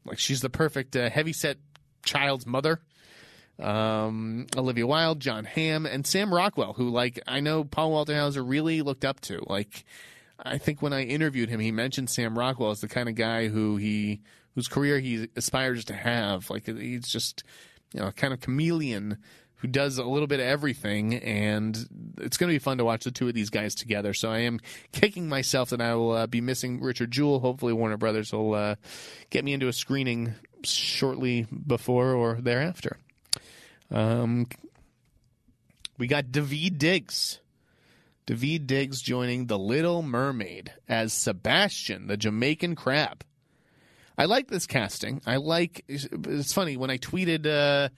[0.04, 1.56] Like she's the perfect uh, heavy-set
[2.04, 2.80] child's mother
[3.58, 8.42] um, Olivia Wilde, Jon Hamm, and Sam Rockwell, who like I know Paul Walter Hauser
[8.42, 9.42] really looked up to.
[9.46, 9.84] Like
[10.38, 13.48] I think when I interviewed him, he mentioned Sam Rockwell as the kind of guy
[13.48, 14.22] who he
[14.54, 16.50] whose career he aspires to have.
[16.50, 17.44] Like he's just
[17.94, 19.18] you know kind of chameleon
[19.56, 21.74] who does a little bit of everything, and
[22.18, 24.12] it's going to be fun to watch the two of these guys together.
[24.12, 24.60] So I am
[24.92, 27.40] kicking myself that I will uh, be missing Richard Jewell.
[27.40, 28.74] Hopefully, Warner Brothers will uh,
[29.30, 32.98] get me into a screening shortly before or thereafter.
[33.90, 34.48] Um,
[35.96, 37.40] we got David Diggs.
[38.26, 43.22] Daveed Diggs joining The Little Mermaid as Sebastian, the Jamaican crab.
[44.16, 45.20] I like this casting.
[45.26, 45.84] I like.
[45.88, 47.88] It's funny when I tweeted, uh,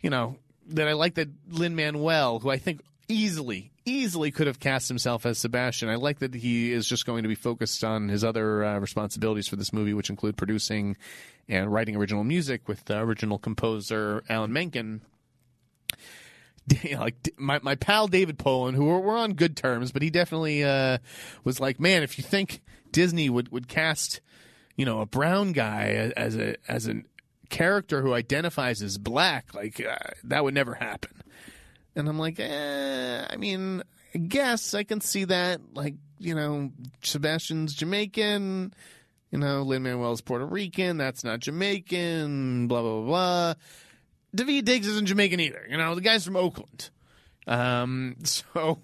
[0.00, 0.36] you know,
[0.68, 5.26] that I like that Lin Manuel, who I think easily, easily could have cast himself
[5.26, 5.88] as Sebastian.
[5.88, 9.48] I like that he is just going to be focused on his other uh, responsibilities
[9.48, 10.96] for this movie, which include producing
[11.48, 15.02] and writing original music with the original composer Alan Menken.
[16.96, 20.62] like my my pal David Poland, who we're, we're on good terms, but he definitely
[20.62, 20.98] uh,
[21.42, 22.60] was like, man, if you think
[22.92, 24.20] Disney would, would cast,
[24.80, 27.02] you know, a brown guy as a as a
[27.50, 31.10] character who identifies as black, like uh, that would never happen.
[31.94, 33.82] And I'm like, eh, I mean,
[34.14, 35.60] I guess I can see that.
[35.74, 36.70] Like, you know,
[37.02, 38.72] Sebastian's Jamaican,
[39.30, 40.96] you know, Lin Manuel's Puerto Rican.
[40.96, 42.66] That's not Jamaican.
[42.66, 43.54] Blah blah blah.
[44.34, 45.66] Daveed Diggs isn't Jamaican either.
[45.68, 46.88] You know, the guy's from Oakland.
[47.46, 48.80] Um, so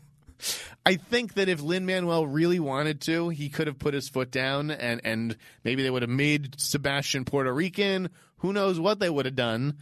[0.84, 4.30] I think that if Lin Manuel really wanted to, he could have put his foot
[4.30, 8.10] down and, and maybe they would have made Sebastian Puerto Rican.
[8.38, 9.78] Who knows what they would have done.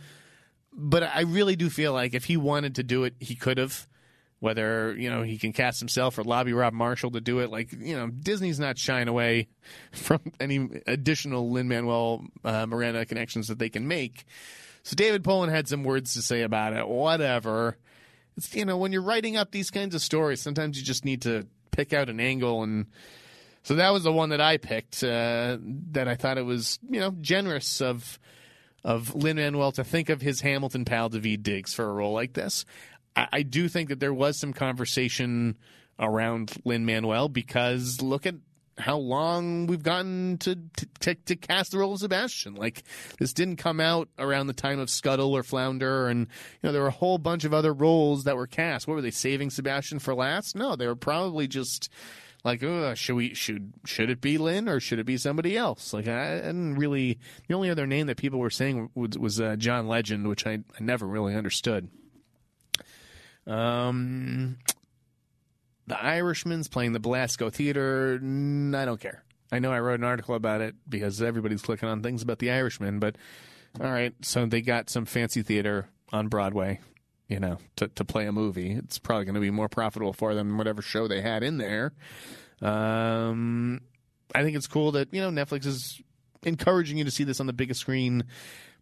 [0.73, 3.87] But I really do feel like if he wanted to do it, he could have.
[4.41, 7.73] Whether you know he can cast himself or lobby Rob Marshall to do it, like
[7.73, 9.49] you know Disney's not shying away
[9.93, 14.27] from any additional Lin Manuel uh, Miranda connections that they can make.
[14.83, 16.87] So David Poland had some words to say about it.
[16.87, 17.79] Whatever.
[18.37, 21.23] It's you know when you're writing up these kinds of stories, sometimes you just need
[21.23, 22.87] to pick out an angle, and
[23.63, 25.03] so that was the one that I picked.
[25.03, 25.59] Uh,
[25.93, 28.19] that I thought it was you know generous of
[28.83, 32.35] of Lin Manuel to think of his Hamilton pal Daveed Diggs for a role like
[32.35, 32.65] this.
[33.17, 35.57] I, I do think that there was some conversation
[35.99, 38.35] around Lin Manuel because look at
[38.79, 40.59] how long we've gotten to,
[41.01, 42.55] to to cast the role of Sebastian.
[42.55, 42.83] Like
[43.19, 46.83] this didn't come out around the time of Scuttle or Flounder, and you know there
[46.83, 48.89] were a whole bunch of other roles that were cast.
[48.89, 50.57] What were they saving Sebastian for last?
[50.57, 51.89] No, they were probably just
[52.45, 52.61] like,
[52.97, 55.95] should we should should it be Lin or should it be somebody else?
[55.95, 57.19] Like I, I didn't really.
[57.49, 60.53] The only other name that people were saying was, was uh, John Legend, which I,
[60.53, 61.89] I never really understood.
[63.47, 64.59] Um,
[65.87, 68.15] the Irishman's playing the Belasco Theater.
[68.17, 69.23] I don't care.
[69.53, 72.51] I know I wrote an article about it because everybody's clicking on things about the
[72.51, 73.17] Irishman, but
[73.81, 76.81] all right, so they got some fancy theater on Broadway,
[77.29, 78.73] you know, to, to play a movie.
[78.73, 81.59] It's probably going to be more profitable for them than whatever show they had in
[81.59, 81.93] there.
[82.63, 83.81] Um,
[84.35, 86.01] I think it's cool that, you know, Netflix is
[86.45, 88.25] encouraging you to see this on the biggest screen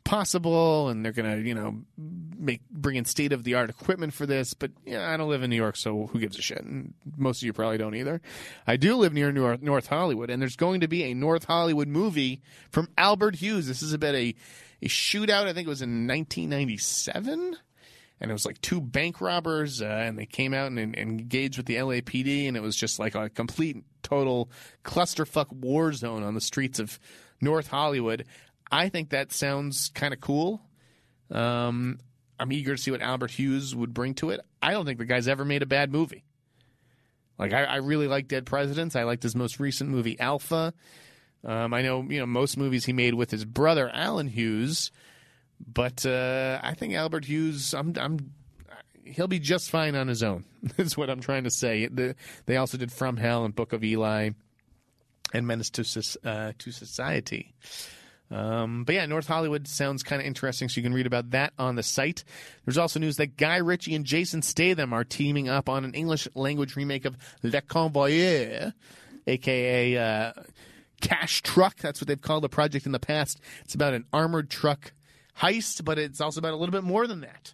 [0.04, 4.26] possible and they're gonna you know make bring in state of the art equipment for
[4.26, 6.62] this but yeah i don't live in new york so who gives a shit?
[6.62, 8.20] And most of you probably don't either.
[8.66, 11.88] I do live near north, north hollywood and there's going to be a north hollywood
[11.88, 13.66] movie from albert hughes.
[13.66, 14.34] This is about a,
[14.82, 17.56] a shootout i think it was in 1997
[18.20, 21.56] and it was like two bank robbers uh, and they came out and, and engaged
[21.56, 24.50] with the lapd and it was just like a complete total
[24.84, 26.98] clusterfuck war zone on the streets of
[27.40, 28.24] north hollywood
[28.72, 30.62] I think that sounds kind of cool.
[31.30, 31.98] Um,
[32.40, 34.40] I'm eager to see what Albert Hughes would bring to it.
[34.60, 36.24] I don't think the guy's ever made a bad movie.
[37.38, 38.96] Like I, I really like Dead Presidents.
[38.96, 40.72] I liked his most recent movie Alpha.
[41.44, 44.90] Um, I know you know most movies he made with his brother Alan Hughes,
[45.66, 47.74] but uh, I think Albert Hughes.
[47.74, 48.32] I'm, I'm
[49.04, 50.44] he'll be just fine on his own.
[50.76, 51.86] That's what I'm trying to say.
[51.86, 52.14] The,
[52.46, 54.30] they also did From Hell and Book of Eli,
[55.32, 57.54] and Menace to uh, to Society.
[58.32, 61.52] Um, but yeah, North Hollywood sounds kind of interesting, so you can read about that
[61.58, 62.24] on the site.
[62.64, 66.26] There's also news that Guy Ritchie and Jason Statham are teaming up on an English
[66.34, 68.72] language remake of Le Convoyeur,
[69.26, 70.32] aka uh,
[71.02, 71.76] Cash Truck.
[71.76, 73.38] That's what they've called the project in the past.
[73.64, 74.92] It's about an armored truck
[75.38, 77.52] heist, but it's also about a little bit more than that.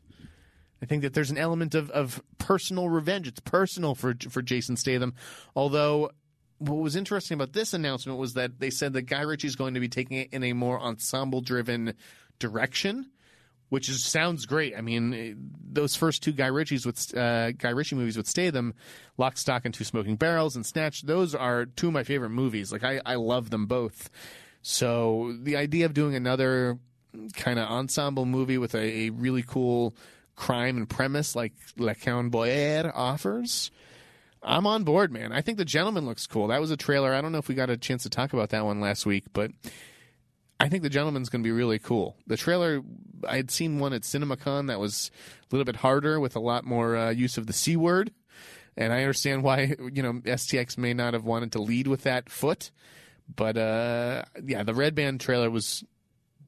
[0.80, 3.26] I think that there's an element of, of personal revenge.
[3.26, 5.14] It's personal for for Jason Statham,
[5.56, 6.12] although
[6.58, 9.74] what was interesting about this announcement was that they said that Guy Ritchie is going
[9.74, 11.94] to be taking it in a more ensemble driven
[12.38, 13.10] direction,
[13.68, 14.74] which is sounds great.
[14.76, 18.74] I mean, those first two Guy Ritchie's with uh, Guy Ritchie movies with Statham,
[19.16, 21.02] Lock, Stock, and Two Smoking Barrels, and Snatch.
[21.02, 22.72] Those are two of my favorite movies.
[22.72, 24.10] Like I, I love them both.
[24.62, 26.78] So the idea of doing another
[27.34, 29.94] kind of ensemble movie with a, a, really cool
[30.36, 33.70] crime and premise like Le Convoyeur offers
[34.42, 35.32] I'm on board, man.
[35.32, 36.48] I think the gentleman looks cool.
[36.48, 37.12] That was a trailer.
[37.12, 39.24] I don't know if we got a chance to talk about that one last week,
[39.32, 39.50] but
[40.60, 42.16] I think the gentleman's going to be really cool.
[42.26, 42.82] The trailer,
[43.26, 45.10] I had seen one at CinemaCon that was
[45.42, 48.12] a little bit harder with a lot more uh, use of the c word,
[48.76, 52.28] and I understand why you know STX may not have wanted to lead with that
[52.28, 52.70] foot,
[53.34, 55.84] but uh, yeah, the Red Band trailer was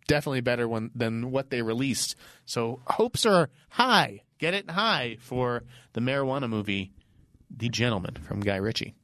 [0.09, 2.17] definitely better than what they released.
[2.45, 4.23] So hopes are high.
[4.39, 6.93] Get it high for the marijuana movie
[7.55, 8.95] the Gentleman from Guy Ritchie.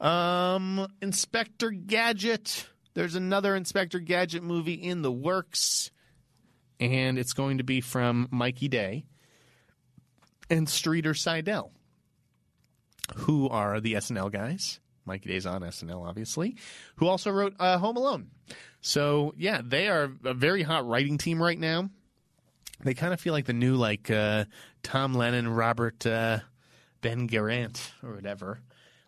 [0.00, 2.66] Um, Inspector Gadget.
[2.94, 5.90] There's another Inspector Gadget movie in the works,
[6.80, 9.04] and it's going to be from Mikey Day.
[10.50, 11.72] and Streeter Seidel,
[13.16, 14.80] who are the SNL guys.
[15.04, 16.56] Mikey Day's on SNL, obviously,
[16.96, 18.28] who also wrote uh, Home Alone.
[18.80, 21.88] So yeah, they are a very hot writing team right now.
[22.84, 24.44] They kind of feel like the new like uh,
[24.82, 26.40] Tom Lennon, Robert uh,
[27.02, 28.60] Ben Garant, or whatever.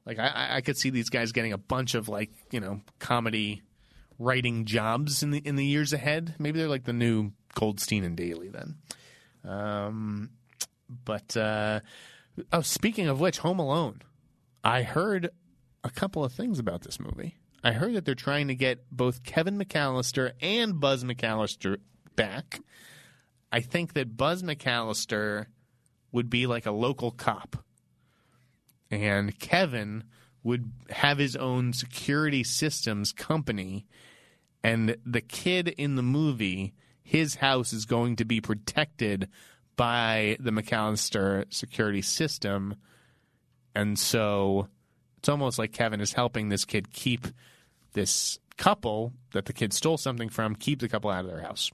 [0.04, 3.62] Like I, I could see these guys getting a bunch of like you know comedy
[4.18, 6.34] writing jobs in the in the years ahead.
[6.38, 8.76] Maybe they're like the new Goldstein and Daley then.
[9.44, 10.30] Um,
[11.04, 11.80] but uh,
[12.52, 14.02] oh, speaking of which, Home Alone.
[14.62, 15.28] I heard
[15.82, 17.36] a couple of things about this movie.
[17.62, 21.78] I heard that they're trying to get both Kevin McAllister and Buzz McAllister
[22.16, 22.60] back.
[23.52, 25.46] I think that Buzz McAllister
[26.12, 27.56] would be like a local cop,
[28.90, 30.04] and Kevin
[30.42, 33.86] would have his own security systems company,
[34.62, 39.28] and the kid in the movie, his house is going to be protected
[39.76, 42.76] by the McAllister security system,
[43.74, 44.68] and so
[45.18, 47.26] it's almost like Kevin is helping this kid keep
[47.94, 51.70] this couple that the kid stole something from, keep the couple out of their house.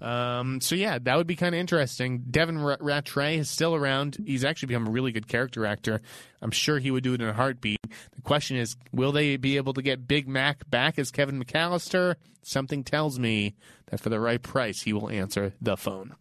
[0.00, 2.24] Um, so yeah, that would be kind of interesting.
[2.30, 4.18] Devin R- Ratray is still around.
[4.26, 6.02] He's actually become a really good character actor.
[6.42, 7.80] I'm sure he would do it in a heartbeat.
[8.14, 12.16] The question is, will they be able to get Big Mac back as Kevin McAllister?
[12.42, 13.54] Something tells me
[13.86, 16.14] that for the right price, he will answer the phone.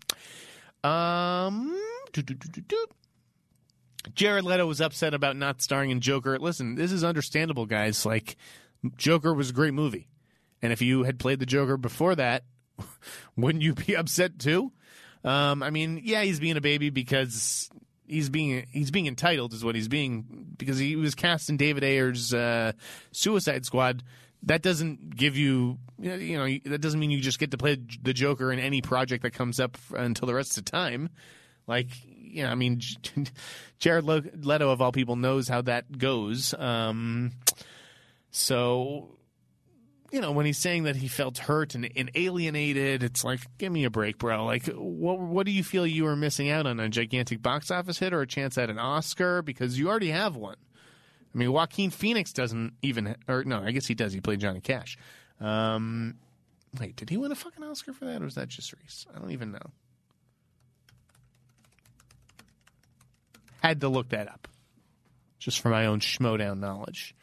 [0.83, 1.77] Um,
[4.13, 6.39] Jared Leto was upset about not starring in Joker.
[6.39, 8.05] Listen, this is understandable, guys.
[8.05, 8.37] Like,
[8.95, 10.07] Joker was a great movie.
[10.61, 12.43] And if you had played the Joker before that,
[13.35, 14.71] wouldn't you be upset too?
[15.23, 17.69] Um, I mean, yeah, he's being a baby because
[18.07, 21.83] he's being he's being entitled is what he's being because he was cast in David
[21.83, 22.73] Ayer's uh,
[23.11, 24.03] Suicide Squad.
[24.43, 28.13] That doesn't give you you know that doesn't mean you just get to play the
[28.13, 31.09] Joker in any project that comes up until the rest of time.
[31.67, 31.87] Like
[32.35, 32.81] you know, I mean,
[33.79, 36.53] Jared Leto of all people knows how that goes.
[36.53, 37.31] Um,
[38.29, 39.17] so
[40.15, 43.69] you know, when he's saying that he felt hurt and, and, alienated, it's like, give
[43.69, 44.45] me a break, bro.
[44.45, 46.79] Like, what what do you feel you were missing out on?
[46.79, 49.41] A gigantic box office hit or a chance at an Oscar?
[49.41, 50.55] Because you already have one.
[51.33, 54.13] I mean, Joaquin Phoenix doesn't even, or no, I guess he does.
[54.13, 54.97] He played Johnny Cash.
[55.41, 56.15] Um,
[56.79, 59.05] wait, did he win a fucking Oscar for that, or was that just Reese?
[59.13, 59.69] I don't even know.
[63.61, 64.47] Had to look that up,
[65.39, 67.13] just for my own Schmoedown knowledge.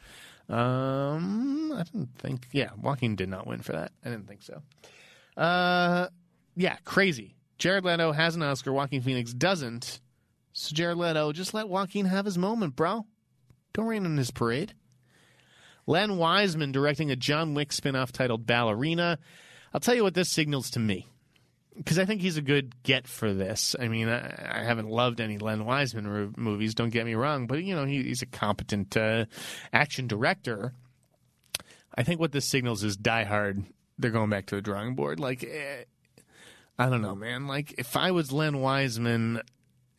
[0.49, 2.47] Um, I didn't think.
[2.51, 3.91] Yeah, Joaquin did not win for that.
[4.03, 4.61] I didn't think so.
[5.41, 6.07] Uh,
[6.55, 7.35] yeah, crazy.
[7.57, 8.73] Jared Leto has an Oscar.
[8.73, 10.01] Joaquin Phoenix doesn't.
[10.53, 13.05] So Jared Leto, just let Joaquin have his moment, bro.
[13.73, 14.73] Don't rain on his parade.
[15.87, 19.17] Len Wiseman directing a John Wick spinoff titled Ballerina.
[19.73, 21.07] I'll tell you what this signals to me
[21.75, 23.75] because I think he's a good get for this.
[23.79, 26.75] I mean, I, I haven't loved any Len Wiseman re- movies.
[26.75, 29.25] Don't get me wrong, but you know he, he's a competent uh,
[29.71, 30.73] action director.
[31.95, 33.63] I think what this signals is Die Hard.
[33.97, 35.19] They're going back to the drawing board.
[35.19, 35.83] Like, eh,
[36.77, 37.47] I don't know, man.
[37.47, 39.41] Like, if I was Len Wiseman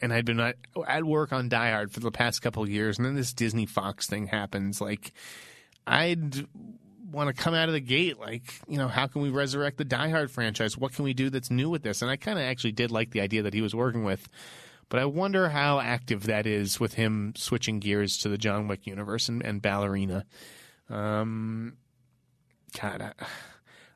[0.00, 0.56] and I'd been at,
[0.86, 4.08] at work on Die Hard for the past couple years, and then this Disney Fox
[4.08, 5.12] thing happens, like,
[5.86, 6.46] I'd
[7.14, 9.84] want to come out of the gate like, you know, how can we resurrect the
[9.84, 10.76] Die Hard franchise?
[10.76, 12.02] What can we do that's new with this?
[12.02, 14.28] And I kind of actually did like the idea that he was working with.
[14.88, 18.86] But I wonder how active that is with him switching gears to the John Wick
[18.86, 20.26] universe and, and Ballerina.
[20.90, 21.78] Um,
[22.80, 23.26] God, I, I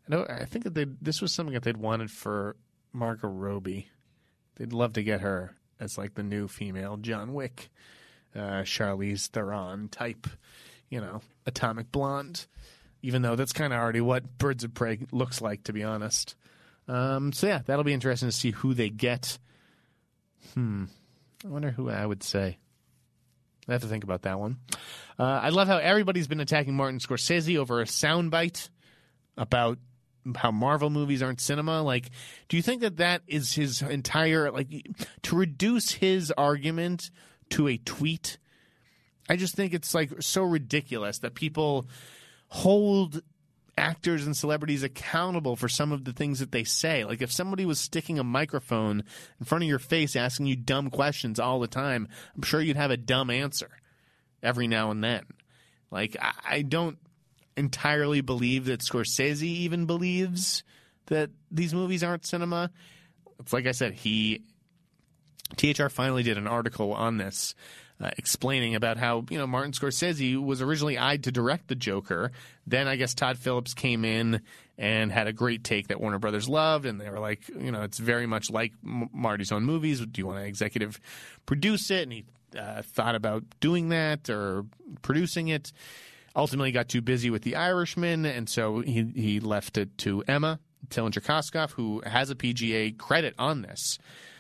[0.09, 0.27] know.
[0.29, 2.57] I think that they this was something that they'd wanted for
[2.93, 3.91] Margot Robbie.
[4.57, 7.69] They'd love to get her as like the new female John Wick,
[8.35, 10.27] uh, Charlize Theron type,
[10.89, 12.47] you know, atomic blonde
[13.03, 16.35] even though that's kind of already what Birds of Prey looks like, to be honest.
[16.87, 19.39] Um, so yeah, that'll be interesting to see who they get.
[20.55, 20.85] Hmm,
[21.45, 22.59] I wonder who I would say.
[23.69, 24.57] I have to think about that one.
[25.19, 28.71] Uh, I love how everybody's been attacking Martin Scorsese over a soundbite
[29.37, 29.79] about
[30.37, 31.83] how Marvel movies aren't cinema.
[31.83, 32.11] Like,
[32.49, 34.69] do you think that that is his entire like
[35.23, 37.11] to reduce his argument
[37.51, 38.39] to a tweet?
[39.29, 41.87] I just think it's like so ridiculous that people
[42.49, 43.23] hold
[43.79, 47.05] actors and celebrities accountable for some of the things that they say.
[47.05, 49.05] Like if somebody was sticking a microphone
[49.39, 52.77] in front of your face asking you dumb questions all the time, I'm sure you'd
[52.77, 53.71] have a dumb answer
[54.43, 55.25] every now and then.
[55.91, 56.99] Like I, don't
[57.57, 60.63] entirely believe that Scorsese even believes
[61.07, 62.71] that these movies aren't cinema.
[63.41, 64.43] It's like I said, he
[65.57, 67.55] THR finally did an article on this
[68.01, 72.31] uh, explaining about how you know Martin Scorsese was originally eyed to direct the Joker.
[72.67, 74.43] Then I guess Todd Phillips came in
[74.77, 77.83] and had a great take that Warner Brothers loved, and they were like, you know,
[77.83, 80.01] it's very much like M- Marty's own movies.
[80.01, 81.01] Do you want to executive
[81.47, 82.05] produce it?
[82.05, 82.25] And he
[82.57, 84.65] uh, thought about doing that or
[85.03, 85.73] producing it.
[86.37, 90.61] Ultimately, got too busy with The Irishman, and so he he left it to Emma
[90.89, 93.99] Tillinger Koskoff, who has a PGA credit on this.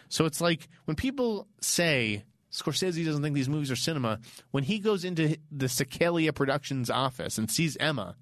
[0.08, 2.24] So it's like when people say
[2.60, 7.38] Scorsese doesn't think these movies are cinema, when he goes into the Sikelia Productions office
[7.38, 8.16] and sees Emma,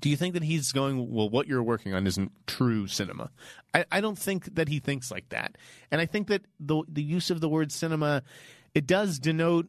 [0.00, 3.30] do you think that he's going, well, what you're working on isn't true cinema?
[3.74, 5.58] I, I don't think that he thinks like that.
[5.90, 8.22] And I think that the, the use of the word cinema,
[8.74, 9.68] it does denote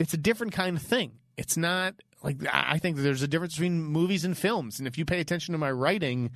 [0.00, 1.12] it's a different kind of thing.
[1.36, 4.78] It's not like I think there's a difference between movies and films.
[4.78, 6.30] And if you pay attention to my writing,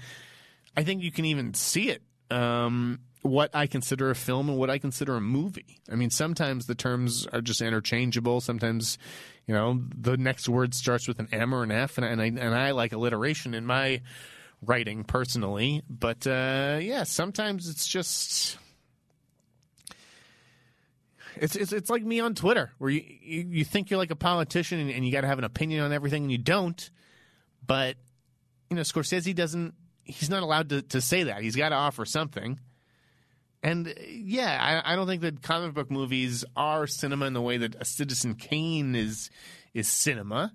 [0.76, 2.02] I think you can even see it.
[2.30, 5.78] Um, what I consider a film and what I consider a movie.
[5.90, 8.42] I mean, sometimes the terms are just interchangeable.
[8.42, 8.98] Sometimes,
[9.46, 12.26] you know, the next word starts with an M or an F, and, and I
[12.26, 14.02] and I like alliteration in my
[14.60, 15.82] writing personally.
[15.88, 18.58] But uh, yeah, sometimes it's just.
[21.36, 24.16] It's, it's it's like me on Twitter, where you you, you think you're like a
[24.16, 26.90] politician and, and you got to have an opinion on everything, and you don't.
[27.66, 27.96] But
[28.68, 29.74] you know, Scorsese doesn't.
[30.04, 31.40] He's not allowed to, to say that.
[31.40, 32.60] He's got to offer something.
[33.64, 37.40] And uh, yeah, I, I, don't think that comic book movies are cinema in the
[37.40, 39.30] way that a Citizen Kane is
[39.72, 40.52] is cinema.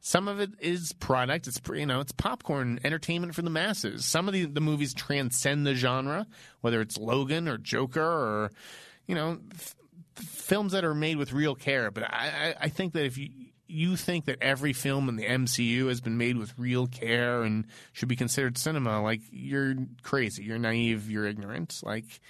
[0.00, 1.46] Some of it is product.
[1.46, 4.06] It's you know it's popcorn entertainment for the masses.
[4.06, 6.26] Some of the, the movies transcend the genre,
[6.62, 8.52] whether it's Logan or Joker or
[9.06, 9.76] you know f-
[10.14, 11.90] films that are made with real care.
[11.90, 13.28] But I, I think that if you
[13.68, 17.66] you think that every film in the MCU has been made with real care and
[17.92, 21.80] should be considered cinema, like you're crazy, you're naive, you're ignorant.
[21.82, 22.20] Like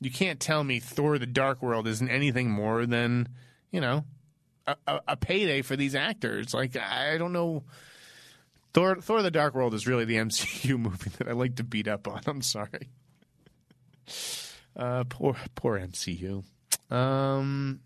[0.00, 3.28] you can't tell me Thor: The Dark World isn't anything more than
[3.70, 4.04] you know
[4.66, 6.54] a, a, a payday for these actors.
[6.54, 7.64] Like I don't know.
[8.72, 11.88] Thor: Thor: The Dark World is really the MCU movie that I like to beat
[11.88, 12.22] up on.
[12.26, 12.88] I'm sorry.
[14.76, 16.44] Uh, poor poor MCU.
[16.90, 17.80] Um,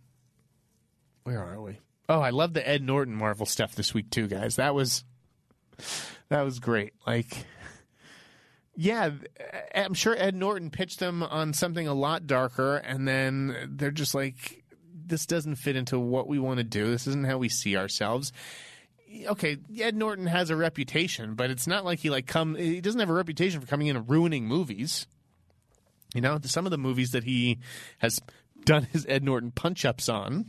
[1.24, 1.78] where are we?
[2.08, 4.56] Oh, I love the Ed Norton Marvel stuff this week too, guys.
[4.56, 5.04] That was
[6.28, 6.92] that was great.
[7.06, 7.44] Like
[8.76, 9.10] yeah,
[9.40, 13.90] uh, I'm sure Ed Norton pitched them on something a lot darker, and then they're
[13.90, 14.64] just like,
[15.06, 16.90] this doesn't fit into what we want to do.
[16.90, 18.32] This isn't how we see ourselves.
[19.26, 22.56] Okay, Ed Norton has a reputation, but it's not like he like come.
[22.56, 25.06] He doesn't have a reputation for coming in and ruining movies.
[26.14, 27.58] You know, some of the movies that he
[27.98, 28.20] has
[28.64, 30.46] done his Ed Norton punch ups on,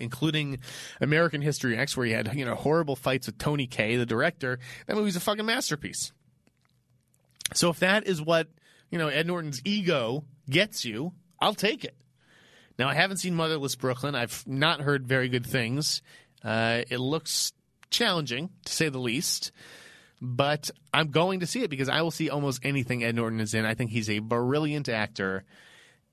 [0.00, 0.58] including
[1.00, 4.60] American History X, where he had you know horrible fights with Tony Kaye, the director.
[4.86, 6.12] That movie's a fucking masterpiece.
[7.54, 8.48] So if that is what,
[8.90, 11.96] you know, Ed Norton's ego gets you, I'll take it.
[12.78, 14.14] Now, I haven't seen Motherless Brooklyn.
[14.14, 16.02] I've not heard very good things.
[16.44, 17.52] Uh, it looks
[17.90, 19.52] challenging, to say the least.
[20.20, 23.54] But I'm going to see it because I will see almost anything Ed Norton is
[23.54, 23.64] in.
[23.64, 25.44] I think he's a brilliant actor.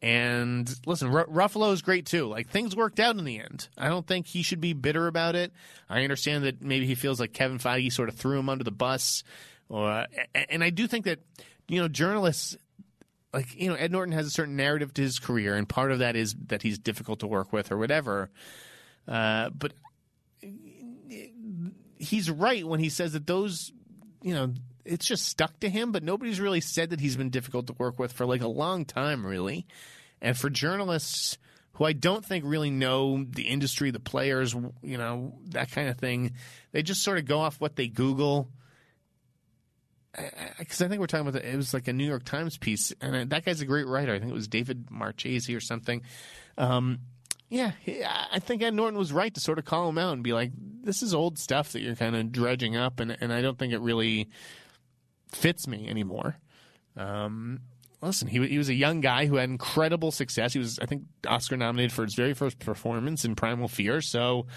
[0.01, 2.27] And listen, R- Ruffalo is great too.
[2.27, 3.69] Like things worked out in the end.
[3.77, 5.53] I don't think he should be bitter about it.
[5.89, 8.71] I understand that maybe he feels like Kevin Feige sort of threw him under the
[8.71, 9.23] bus
[9.69, 10.05] or,
[10.49, 11.19] and I do think that,
[11.67, 12.57] you know, journalists
[13.33, 15.99] like you know Ed Norton has a certain narrative to his career, and part of
[15.99, 18.29] that is that he's difficult to work with or whatever.
[19.07, 19.73] Uh, but
[21.97, 23.71] he's right when he says that those,
[24.21, 24.53] you know,
[24.85, 25.91] it's just stuck to him.
[25.91, 28.85] But nobody's really said that he's been difficult to work with for like a long
[28.85, 29.65] time, really.
[30.21, 31.37] And for journalists
[31.73, 34.53] who I don't think really know the industry, the players,
[34.83, 36.33] you know, that kind of thing,
[36.71, 38.49] they just sort of go off what they Google
[40.59, 42.57] because I, I, think we're talking about the, it was like a New York Times
[42.57, 44.13] piece, and that guy's a great writer.
[44.13, 46.01] I think it was David Marchese or something.
[46.57, 46.99] Um,
[47.49, 47.71] yeah,
[48.31, 50.51] I think Ed Norton was right to sort of call him out and be like,
[50.83, 53.73] "This is old stuff that you're kind of dredging up," and and I don't think
[53.73, 54.29] it really
[55.31, 56.37] fits me anymore.
[56.97, 57.61] Um,
[58.01, 60.53] listen, he he was a young guy who had incredible success.
[60.53, 64.01] He was, I think, Oscar nominated for his very first performance in Primal Fear.
[64.01, 64.47] So,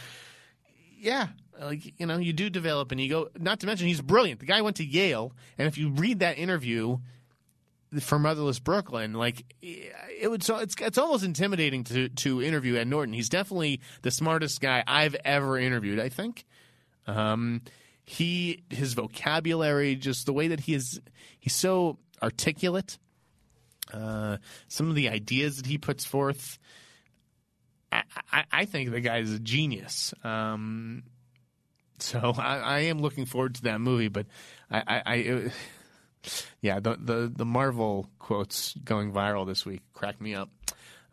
[0.99, 1.29] yeah,
[1.61, 4.41] like you know you do develop an ego not to mention he's brilliant.
[4.41, 6.99] The guy went to yale and if you read that interview
[8.01, 12.89] for motherless brooklyn like it would so it's it's almost intimidating to to interview ed
[12.89, 13.15] norton.
[13.15, 16.45] He's definitely the smartest guy i've ever interviewed i think.
[17.07, 17.63] Um
[18.05, 21.01] he his vocabulary just the way that he is
[21.39, 22.99] he's so articulate.
[23.93, 24.39] Uh
[24.69, 26.59] some of the ideas that he puts forth
[27.93, 28.03] I,
[28.33, 30.13] I, I think the guy is a genius.
[30.25, 31.05] Um,
[31.99, 34.26] so I, I, am looking forward to that movie, but
[34.70, 35.53] I, I, I
[36.61, 40.51] yeah, the, the the Marvel quotes going viral this week cracked me up.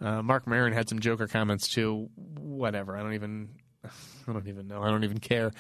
[0.02, 2.10] Uh, Marc Maron had some Joker comments too.
[2.16, 2.98] Whatever.
[2.98, 3.50] I don't even.
[4.28, 4.82] I don't even know.
[4.82, 5.52] I don't even care.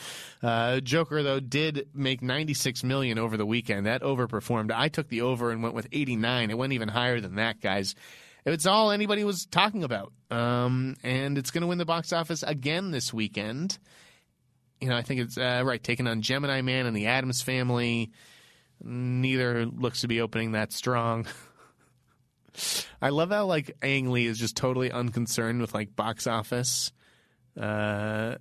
[0.41, 3.85] Uh, Joker though did make 96 million over the weekend.
[3.85, 4.71] That overperformed.
[4.73, 6.49] I took the over and went with 89.
[6.49, 7.95] It went even higher than that, guys.
[8.45, 10.13] It's all anybody was talking about.
[10.31, 13.77] Um, and it's going to win the box office again this weekend.
[14.83, 18.11] You know, I think it's uh, right taking on Gemini Man and the Addams Family.
[18.83, 21.25] Neither looks to be opening that strong.
[23.01, 26.91] I love how like Ang Lee is just totally unconcerned with like box office.
[27.57, 28.35] Uh,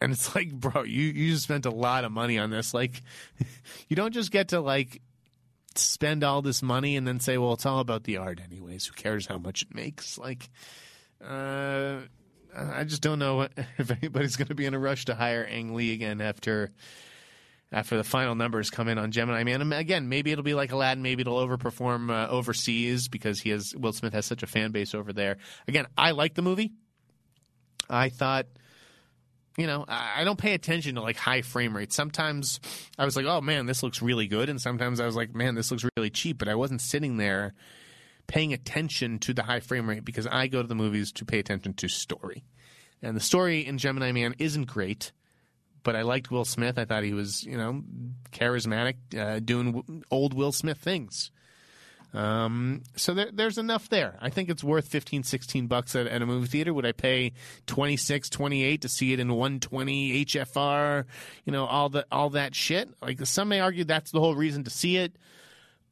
[0.00, 2.72] and it's like, bro, you you just spent a lot of money on this.
[2.72, 3.02] Like,
[3.88, 5.02] you don't just get to like
[5.74, 8.86] spend all this money and then say, well, it's all about the art, anyways.
[8.86, 10.18] Who cares how much it makes?
[10.18, 10.48] Like,
[11.20, 11.96] uh,
[12.56, 13.42] I just don't know
[13.78, 16.72] if anybody's going to be in a rush to hire Ang Lee again after
[17.72, 19.72] after the final numbers come in on Gemini Man.
[19.72, 21.02] Again, maybe it'll be like Aladdin.
[21.02, 24.94] Maybe it'll overperform uh, overseas because he has Will Smith has such a fan base
[24.94, 25.38] over there.
[25.68, 26.72] Again, I like the movie.
[27.90, 28.46] I thought,
[29.56, 31.94] you know, I don't pay attention to like high frame rates.
[31.94, 32.60] Sometimes
[32.98, 35.54] I was like, oh man, this looks really good, and sometimes I was like, man,
[35.54, 36.38] this looks really cheap.
[36.38, 37.54] But I wasn't sitting there
[38.26, 41.38] paying attention to the high frame rate because I go to the movies to pay
[41.38, 42.44] attention to story.
[43.02, 45.12] And the story in Gemini Man isn't great
[45.86, 46.80] but I liked Will Smith.
[46.80, 47.80] I thought he was, you know,
[48.32, 51.30] charismatic, uh, doing old Will Smith things.
[52.12, 54.16] Um, so there, there's enough there.
[54.20, 56.74] I think it's worth 15, 16 bucks at, at, a movie theater.
[56.74, 57.34] Would I pay
[57.66, 61.04] 26, 28 to see it in 120 HFR?
[61.44, 62.88] You know, all the all that shit.
[63.00, 65.14] Like some may argue that's the whole reason to see it.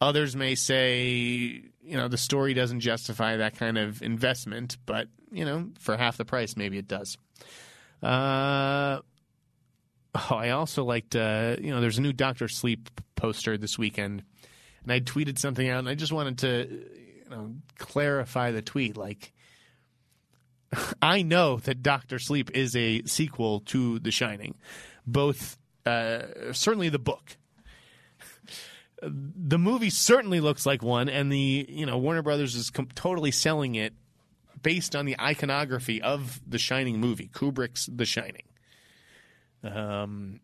[0.04, 5.44] Others may say, you know, the story doesn't justify that kind of investment, but you
[5.44, 7.18] know, for half the price, maybe it does.
[8.02, 9.00] Uh,
[10.14, 14.22] Oh, I also liked, uh, you know, there's a new Doctor Sleep poster this weekend,
[14.84, 18.96] and I tweeted something out, and I just wanted to, you know, clarify the tweet.
[18.96, 19.32] Like,
[21.02, 24.54] I know that Doctor Sleep is a sequel to The Shining,
[25.04, 27.36] both uh, certainly the book.
[29.06, 33.30] The movie certainly looks like one, and the you know Warner Brothers is com- totally
[33.30, 33.92] selling it
[34.62, 38.44] based on the iconography of the Shining movie, Kubrick's The Shining.
[39.62, 40.40] Um,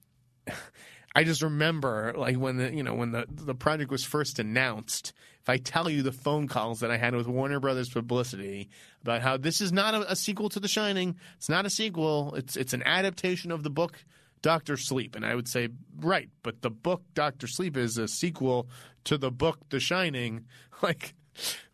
[1.14, 5.12] I just remember like when the you know when the the project was first announced.
[5.42, 8.68] If I tell you the phone calls that I had with Warner Brothers Publicity
[9.00, 12.34] about how this is not a, a sequel to The Shining, it's not a sequel.
[12.34, 14.04] It's it's an adaptation of the book
[14.42, 15.68] Doctor Sleep, and I would say
[15.98, 18.68] right, but the book Doctor Sleep is a sequel
[19.04, 20.46] to the book The Shining.
[20.82, 21.12] Like,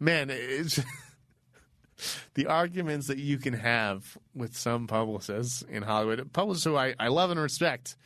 [0.01, 0.81] man, it's.
[2.35, 7.07] the arguments that you can have with some publicists in Hollywood, publicists who I, I
[7.09, 7.97] love and respect,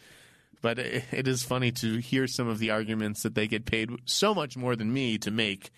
[0.63, 3.91] but it, it is funny to hear some of the arguments that they get paid
[4.05, 5.71] so much more than me to make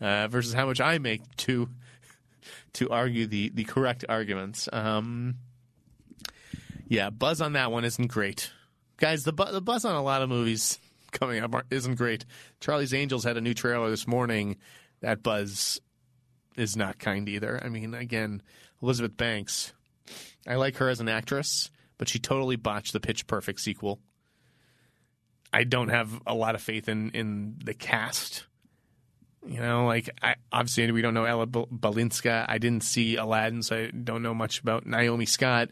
[0.00, 1.68] uh, versus how much I make to
[2.74, 4.68] to argue the, the correct arguments.
[4.72, 5.36] Um,
[6.90, 8.50] yeah, buzz on that one isn't great.
[8.96, 10.78] Guys, the, bu- the buzz on a lot of movies
[11.12, 12.26] coming up isn't great.
[12.60, 14.56] Charlie's Angels had a new trailer this morning.
[15.00, 15.80] That buzz
[16.56, 17.60] is not kind either.
[17.64, 18.42] I mean, again,
[18.82, 19.72] Elizabeth Banks,
[20.48, 24.00] I like her as an actress, but she totally botched the Pitch Perfect sequel.
[25.52, 28.46] I don't have a lot of faith in in the cast.
[29.46, 32.46] You know, like I, obviously we don't know Ella Balinska.
[32.48, 35.70] I didn't see Aladdin, so I don't know much about Naomi Scott.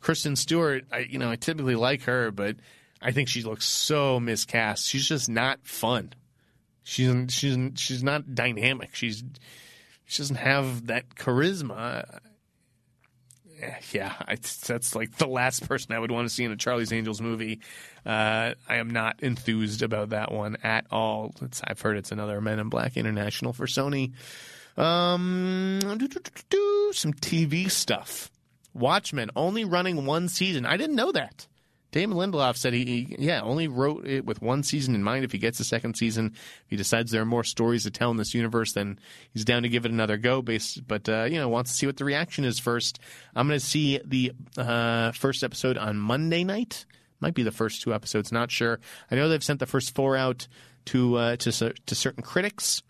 [0.00, 2.56] Kristen Stewart, I you know I typically like her, but
[3.00, 4.86] I think she looks so miscast.
[4.86, 6.12] She's just not fun.
[6.82, 8.94] She's she's she's not dynamic.
[8.94, 9.22] She's
[10.06, 12.20] she doesn't have that charisma.
[13.90, 16.92] Yeah, I, that's like the last person I would want to see in a Charlie's
[16.92, 17.60] Angels movie.
[18.06, 21.34] Uh, I am not enthused about that one at all.
[21.42, 24.12] It's, I've heard it's another Men in Black International for Sony.
[24.76, 25.80] Um,
[26.92, 28.30] some TV stuff.
[28.78, 30.66] Watchmen only running one season.
[30.66, 31.46] I didn't know that.
[31.90, 35.24] Damon Lindelof said he, he, yeah, only wrote it with one season in mind.
[35.24, 38.10] If he gets a second season, if he decides there are more stories to tell
[38.10, 38.98] in this universe, then
[39.32, 40.42] he's down to give it another go.
[40.42, 42.98] Based, but uh, you know, wants to see what the reaction is first.
[43.34, 46.84] I'm going to see the uh, first episode on Monday night.
[47.20, 48.32] Might be the first two episodes.
[48.32, 48.80] Not sure.
[49.10, 50.46] I know they've sent the first four out
[50.86, 52.82] to uh, to to certain critics.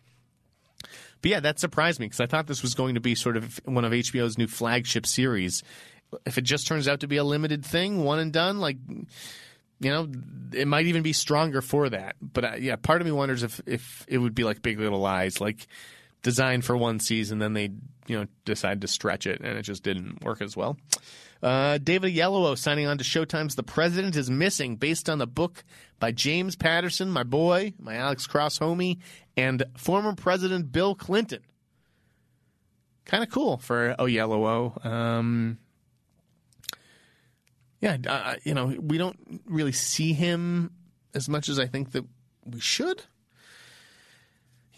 [1.23, 3.61] But yeah, that surprised me because I thought this was going to be sort of
[3.65, 5.63] one of HBO's new flagship series
[6.25, 8.77] if it just turns out to be a limited thing, one and done, like
[9.81, 10.09] you know,
[10.53, 12.17] it might even be stronger for that.
[12.21, 15.01] But uh, yeah, part of me wonders if if it would be like Big Little
[15.01, 15.67] Lies, like
[16.23, 17.71] designed for one season, then they
[18.07, 20.77] you know decide to stretch it, and it just didn't work as well.
[21.43, 25.63] Uh, David Oyelowo signing on to Showtime's The President is Missing, based on the book
[26.01, 28.99] by James Patterson, my boy, my Alex Cross homie,
[29.37, 31.43] and former President Bill Clinton.
[33.05, 34.89] kind of cool for Oh Yellow O.
[34.89, 35.59] Um,
[37.81, 40.73] yeah, uh, you know, we don't really see him
[41.15, 42.05] as much as I think that
[42.45, 43.05] we should.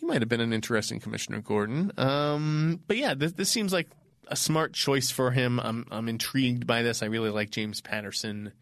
[0.00, 1.92] He might have been an interesting Commissioner Gordon.
[1.98, 3.88] Um, but yeah, this, this seems like
[4.28, 5.60] a smart choice for him.
[5.60, 7.02] I'm I'm intrigued by this.
[7.02, 8.52] I really like James Patterson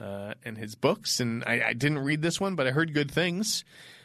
[0.00, 3.10] uh, and his books, and I, I, didn't read this one, but I heard good
[3.10, 3.62] things.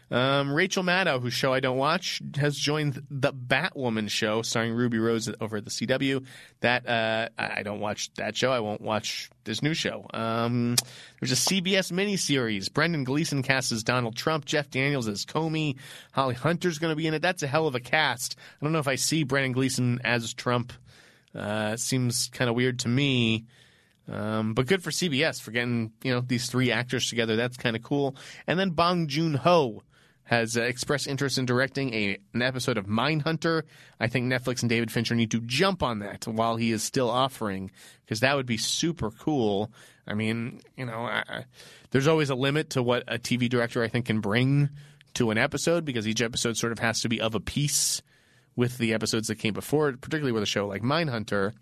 [0.09, 4.99] Um, Rachel Maddow, whose show I don't watch, has joined the Batwoman show starring Ruby
[4.99, 6.25] Rose over at the CW.
[6.61, 8.51] That uh, I don't watch that show.
[8.51, 10.05] I won't watch this new show.
[10.13, 10.77] Um,
[11.19, 12.71] there's a CBS miniseries.
[12.71, 14.45] Brendan Gleeson casts as Donald Trump.
[14.45, 15.75] Jeff Daniels as Comey.
[16.13, 17.21] Holly Hunter's going to be in it.
[17.21, 18.37] That's a hell of a cast.
[18.61, 20.71] I don't know if I see Brendan Gleeson as Trump.
[21.35, 23.45] Uh, seems kind of weird to me.
[24.09, 27.35] Um, but good for CBS for getting you know these three actors together.
[27.35, 28.15] That's kind of cool.
[28.47, 29.83] And then Bong Joon Ho
[30.27, 33.63] has uh, expressed interest in directing a, an episode of Mindhunter.
[33.97, 37.09] I think Netflix and David Fincher need to jump on that while he is still
[37.09, 37.71] offering,
[38.05, 39.71] because that would be super cool.
[40.05, 41.45] I mean, you know, I,
[41.91, 44.69] there's always a limit to what a TV director I think can bring
[45.13, 48.01] to an episode because each episode sort of has to be of a piece
[48.57, 51.53] with the episodes that came before it, particularly with a show like Mindhunter.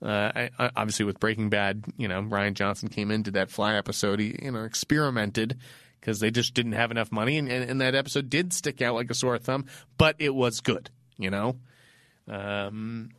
[0.00, 3.74] Uh, I, obviously, with Breaking Bad, you know, Rian Johnson came in, into that Fly
[3.74, 4.18] episode.
[4.18, 5.58] He, you know, experimented
[6.00, 8.94] because they just didn't have enough money, and, and, and, that episode did stick out
[8.94, 11.56] like a sore thumb, but it was good, you know.
[12.28, 13.10] Um,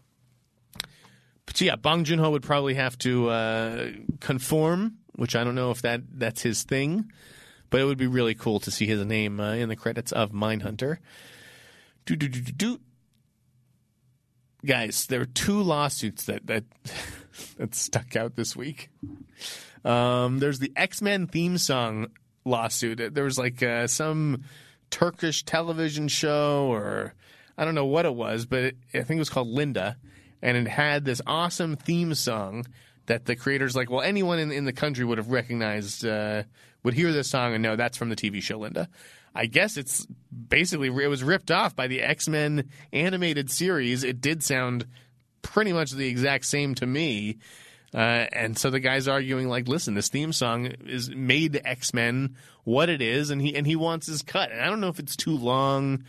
[1.45, 3.87] but yeah, Bong Joon Ho would probably have to uh,
[4.19, 7.11] conform, which I don't know if that that's his thing,
[7.69, 10.31] but it would be really cool to see his name uh, in the credits of
[10.31, 10.97] Mindhunter.
[12.05, 12.79] Do do do do do.
[14.65, 16.65] Guys, there are two lawsuits that that
[17.57, 18.89] that stuck out this week.
[19.83, 22.09] Um, there's the X Men theme song
[22.49, 23.13] lawsuit.
[23.13, 24.43] There was like uh, some
[24.89, 27.13] Turkish television show, or
[27.57, 29.97] I don't know what it was, but it, I think it was called Linda,
[30.41, 32.65] and it had this awesome theme song
[33.05, 33.89] that the creators like.
[33.89, 36.43] Well, anyone in, in the country would have recognized, uh,
[36.83, 38.89] would hear this song and know that's from the TV show Linda.
[39.35, 40.05] I guess it's
[40.47, 44.03] basically it was ripped off by the X Men animated series.
[44.03, 44.87] It did sound
[45.41, 47.37] pretty much the exact same to me.
[47.93, 52.35] Uh, and so the guy's arguing like, listen, this theme song is made X Men
[52.63, 54.51] what it is, and he and he wants his cut.
[54.51, 56.03] And I don't know if it's too long,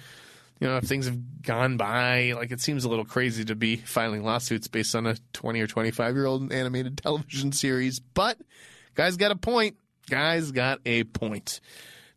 [0.61, 2.33] you know, if things have gone by.
[2.37, 5.67] Like it seems a little crazy to be filing lawsuits based on a twenty or
[5.67, 7.99] twenty five year old animated television series.
[7.99, 8.37] But
[8.95, 9.77] guy's got a point.
[10.11, 11.61] Guy's got a point.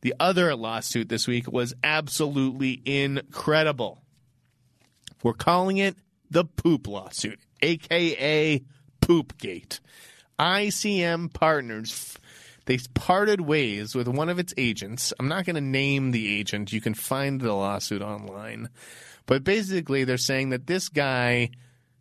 [0.01, 4.01] The other lawsuit this week was absolutely incredible.
[5.23, 5.95] We're calling it
[6.29, 8.61] the poop lawsuit, aka
[9.05, 9.79] Poopgate.
[10.39, 12.17] ICM Partners
[12.65, 15.13] they parted ways with one of its agents.
[15.19, 16.71] I'm not going to name the agent.
[16.71, 18.69] You can find the lawsuit online.
[19.25, 21.51] But basically they're saying that this guy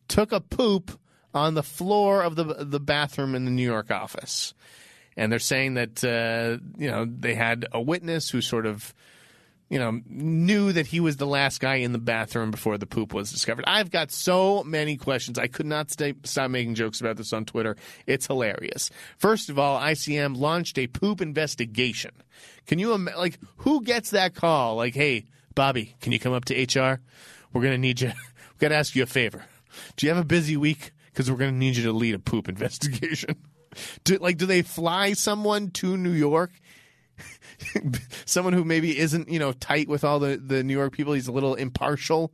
[0.08, 0.98] took a poop
[1.34, 4.54] on the floor of the the bathroom in the New York office.
[5.16, 8.94] And they're saying that uh, you know they had a witness who sort of
[9.72, 13.14] you know, knew that he was the last guy in the bathroom before the poop
[13.14, 13.64] was discovered.
[13.66, 15.38] I've got so many questions.
[15.38, 17.78] I could not stay, stop making jokes about this on Twitter.
[18.06, 18.90] It's hilarious.
[19.16, 22.10] First of all, ICM launched a poop investigation.
[22.66, 24.76] Can you like who gets that call?
[24.76, 27.00] Like, hey, Bobby, can you come up to HR?
[27.54, 28.08] We're gonna need you.
[28.08, 28.14] We
[28.58, 29.42] gotta ask you a favor.
[29.96, 30.92] Do you have a busy week?
[31.06, 33.36] Because we're gonna need you to lead a poop investigation.
[34.04, 36.50] Do, like, do they fly someone to New York
[38.24, 41.12] someone who maybe isn't you know tight with all the the New York people.
[41.12, 42.32] He's a little impartial.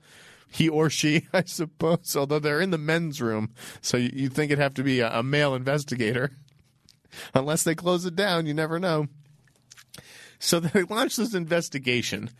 [0.51, 2.17] He or she, I suppose.
[2.17, 3.51] Although they're in the men's room,
[3.81, 6.31] so you, would think it'd have to be a, a male investigator.
[7.35, 9.09] Unless they close it down, you never know.
[10.39, 12.31] So they launched this investigation.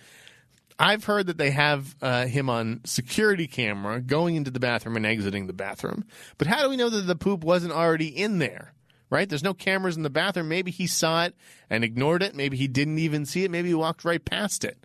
[0.79, 5.05] I've heard that they have uh, him on security camera going into the bathroom and
[5.05, 6.05] exiting the bathroom.
[6.37, 8.73] But how do we know that the poop wasn't already in there?
[9.11, 9.29] Right?
[9.29, 10.49] There's no cameras in the bathroom.
[10.49, 11.35] Maybe he saw it
[11.71, 12.35] and ignored it.
[12.35, 13.51] Maybe he didn't even see it.
[13.51, 14.79] Maybe he walked right past it.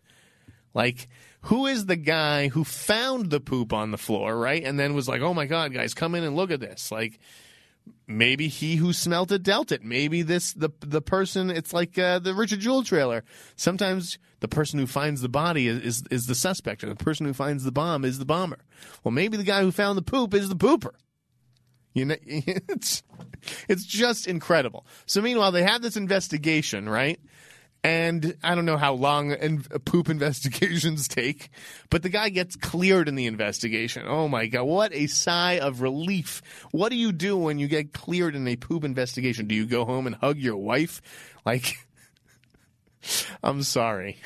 [0.74, 1.08] Like,
[1.42, 4.64] who is the guy who found the poop on the floor, right?
[4.64, 6.92] And then was like, oh my God, guys, come in and look at this.
[6.92, 7.20] Like,
[8.08, 9.84] maybe he who smelt it dealt it.
[9.84, 13.24] Maybe this, the, the person, it's like uh, the Richard Jewell trailer.
[13.56, 17.26] Sometimes the person who finds the body is, is, is the suspect, or the person
[17.26, 18.60] who finds the bomb is the bomber.
[19.04, 20.92] Well, maybe the guy who found the poop is the pooper.
[21.94, 23.04] You know, it's
[23.68, 24.86] it's just incredible.
[25.06, 27.20] So meanwhile, they have this investigation, right?
[27.86, 31.50] And I don't know how long in, uh, poop investigations take,
[31.90, 34.06] but the guy gets cleared in the investigation.
[34.08, 36.42] Oh my god, what a sigh of relief!
[36.72, 39.48] What do you do when you get cleared in a poop investigation?
[39.48, 41.02] Do you go home and hug your wife?
[41.46, 41.76] Like,
[43.44, 44.18] I'm sorry.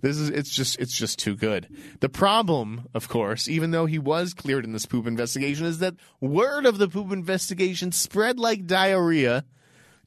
[0.00, 1.68] This is it's just it's just too good.
[2.00, 5.94] The problem, of course, even though he was cleared in this poop investigation, is that
[6.20, 9.44] word of the poop investigation spread like diarrhea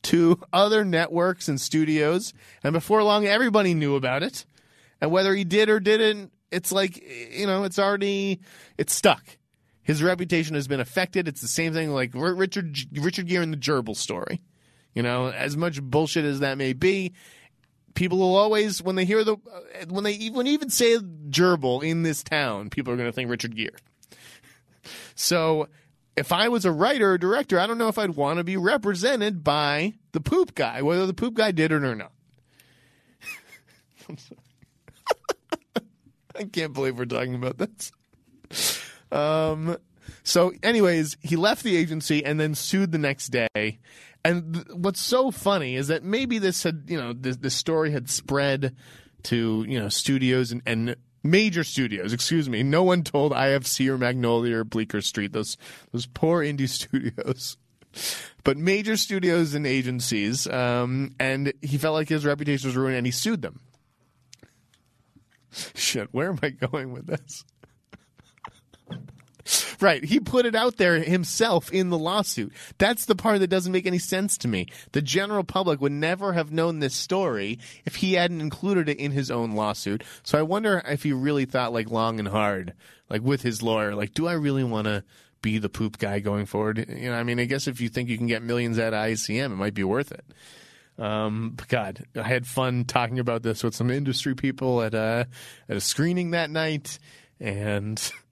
[0.04, 4.46] to other networks and studios, and before long everybody knew about it.
[5.00, 7.02] And whether he did or didn't, it's like
[7.32, 8.40] you know, it's already
[8.78, 9.38] it's stuck.
[9.84, 11.28] His reputation has been affected.
[11.28, 14.42] It's the same thing like Richard Richard Gere in the gerbil story.
[14.94, 17.14] You know, as much bullshit as that may be,
[17.94, 19.36] people will always when they hear the
[19.90, 23.56] when they you even say gerbil in this town, people are going to think Richard
[23.56, 23.72] Gere.
[25.16, 25.68] So,
[26.16, 28.58] if I was a writer or director, I don't know if I'd want to be
[28.58, 32.12] represented by the poop guy, whether the poop guy did it or not.
[36.36, 37.92] I can't believe we're talking about this.
[39.12, 39.78] Um,
[40.24, 43.80] so, anyways, he left the agency and then sued the next day.
[44.24, 47.92] And th- what's so funny is that maybe this had, you know, this, this story
[47.92, 48.76] had spread
[49.24, 52.14] to, you know, studios and, and major studios.
[52.14, 52.64] Excuse me.
[52.64, 55.34] No one told IFC or Magnolia or Bleecker Street.
[55.34, 55.58] Those
[55.92, 57.58] those poor indie studios.
[58.44, 63.06] But major studios and agencies, um, and he felt like his reputation was ruined, and
[63.06, 63.60] he sued them.
[65.76, 67.44] Shit, where am I going with this?
[69.82, 70.04] Right.
[70.04, 72.54] He put it out there himself in the lawsuit.
[72.78, 74.68] That's the part that doesn't make any sense to me.
[74.92, 79.12] The general public would never have known this story if he hadn't included it in
[79.12, 80.04] his own lawsuit.
[80.22, 82.74] So I wonder if he really thought like long and hard,
[83.10, 85.04] like with his lawyer, like, do I really want to
[85.42, 86.86] be the poop guy going forward?
[86.88, 89.46] You know, I mean, I guess if you think you can get millions of ICM,
[89.46, 90.26] it might be worth it.
[91.00, 95.28] Um, God, I had fun talking about this with some industry people at a
[95.68, 97.00] at a screening that night,
[97.40, 98.00] and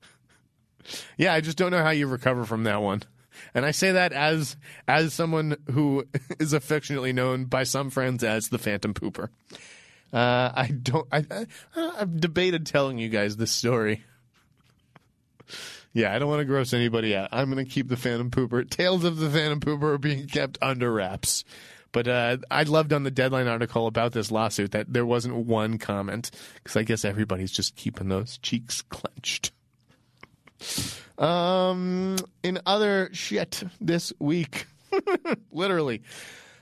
[1.18, 3.04] yeah, I just don't know how you recover from that one.
[3.54, 6.06] And I say that as as someone who
[6.40, 9.30] is affectionately known by some friends as the Phantom Pooper.
[10.12, 11.08] Uh, I don't.
[11.12, 14.04] I, I, I've debated telling you guys this story.
[15.94, 17.30] Yeah, I don't want to gross anybody out.
[17.32, 18.70] I'm going to keep the Phantom Pooper.
[18.70, 21.44] Tales of the Phantom Pooper are being kept under wraps.
[21.92, 25.80] But uh, I loved on the deadline article about this lawsuit that there wasn't one
[25.80, 29.52] comment because I guess everybody's just keeping those cheeks clenched.
[31.18, 34.68] Um, in other shit this week,
[35.52, 36.02] literally,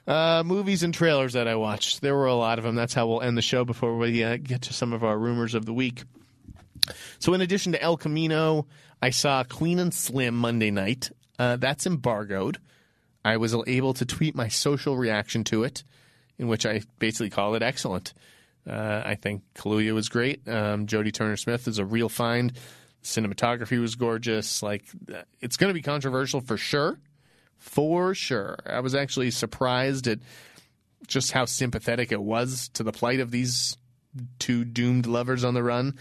[0.08, 2.02] uh, movies and trailers that I watched.
[2.02, 2.76] There were a lot of them.
[2.76, 5.54] That's how we'll end the show before we uh, get to some of our rumors
[5.54, 6.04] of the week.
[7.20, 8.68] So, in addition to El Camino,
[9.02, 11.12] I saw Queen and Slim Monday night.
[11.38, 12.58] Uh, that's embargoed.
[13.24, 15.84] I was able to tweet my social reaction to it,
[16.40, 18.14] in which I basically call it excellent.
[18.68, 20.48] Uh, I think Kaluuya was great.
[20.48, 22.54] Um, Jodie Turner Smith is a real find
[23.04, 24.62] cinematography was gorgeous.
[24.62, 24.86] Like
[25.40, 27.00] it's going to be controversial for sure,
[27.58, 28.58] for sure.
[28.66, 30.20] I was actually surprised at
[31.08, 33.78] just how sympathetic it was to the plight of these
[34.40, 35.98] two doomed lovers on the run.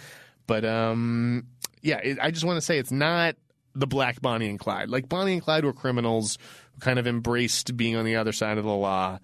[0.46, 1.46] But um,
[1.82, 3.36] yeah, it, I just want to say it's not
[3.74, 4.88] the black Bonnie and Clyde.
[4.88, 6.38] Like Bonnie and Clyde were criminals
[6.74, 9.18] who kind of embraced being on the other side of the law.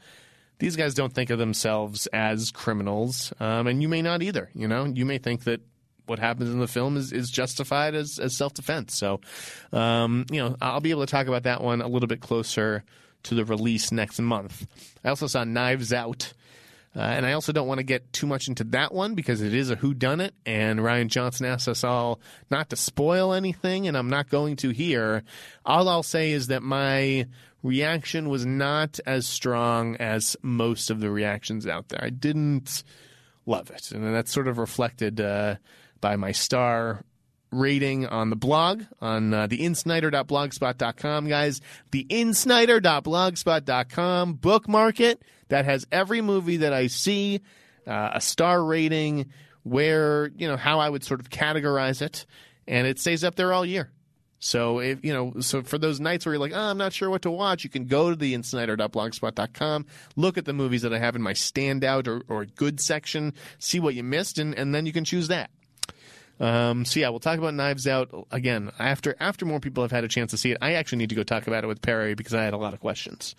[0.59, 4.49] These guys don't think of themselves as criminals, um, and you may not either.
[4.55, 5.61] You know, you may think that
[6.07, 8.95] what happens in the film is, is justified as, as self defense.
[8.95, 9.21] So,
[9.73, 12.85] um, you know, I'll be able to talk about that one a little bit closer
[13.25, 14.67] to the release next month.
[15.05, 16.33] I also saw Knives Out.
[16.95, 19.55] Uh, and I also don't want to get too much into that one because it
[19.55, 23.89] is a who done it, and Rian Johnson asked us all not to spoil anything,
[23.89, 25.23] and I'm not going to here.
[25.65, 27.27] All I'll say is that my
[27.63, 32.01] reaction was not as strong as most of the reactions out there.
[32.03, 32.83] I didn't
[33.47, 35.57] love it, and that's sort of reflected uh,
[36.03, 37.03] by my star
[37.51, 41.63] rating on the blog on uh, the insneider.blogspot.com guys.
[41.91, 45.23] The insneider.blogspot.com bookmark it.
[45.49, 47.41] That has every movie that i see
[47.87, 49.31] uh, a star rating
[49.65, 52.25] where you know how i would sort of categorize it
[52.67, 53.91] and it stays up there all year.
[54.39, 57.09] So if you know, so for those nights where you're like, oh, I'm not sure
[57.09, 59.87] what to watch, you can go to the insneider.blogspot.com,
[60.17, 63.79] look at the movies that I have in my standout or, or good section, see
[63.79, 65.51] what you missed, and, and then you can choose that.
[66.43, 70.03] Um, so yeah, we'll talk about Knives Out again after after more people have had
[70.03, 70.59] a chance to see it.
[70.61, 72.75] I actually need to go talk about it with Perry because I had a lot
[72.75, 73.37] of questions.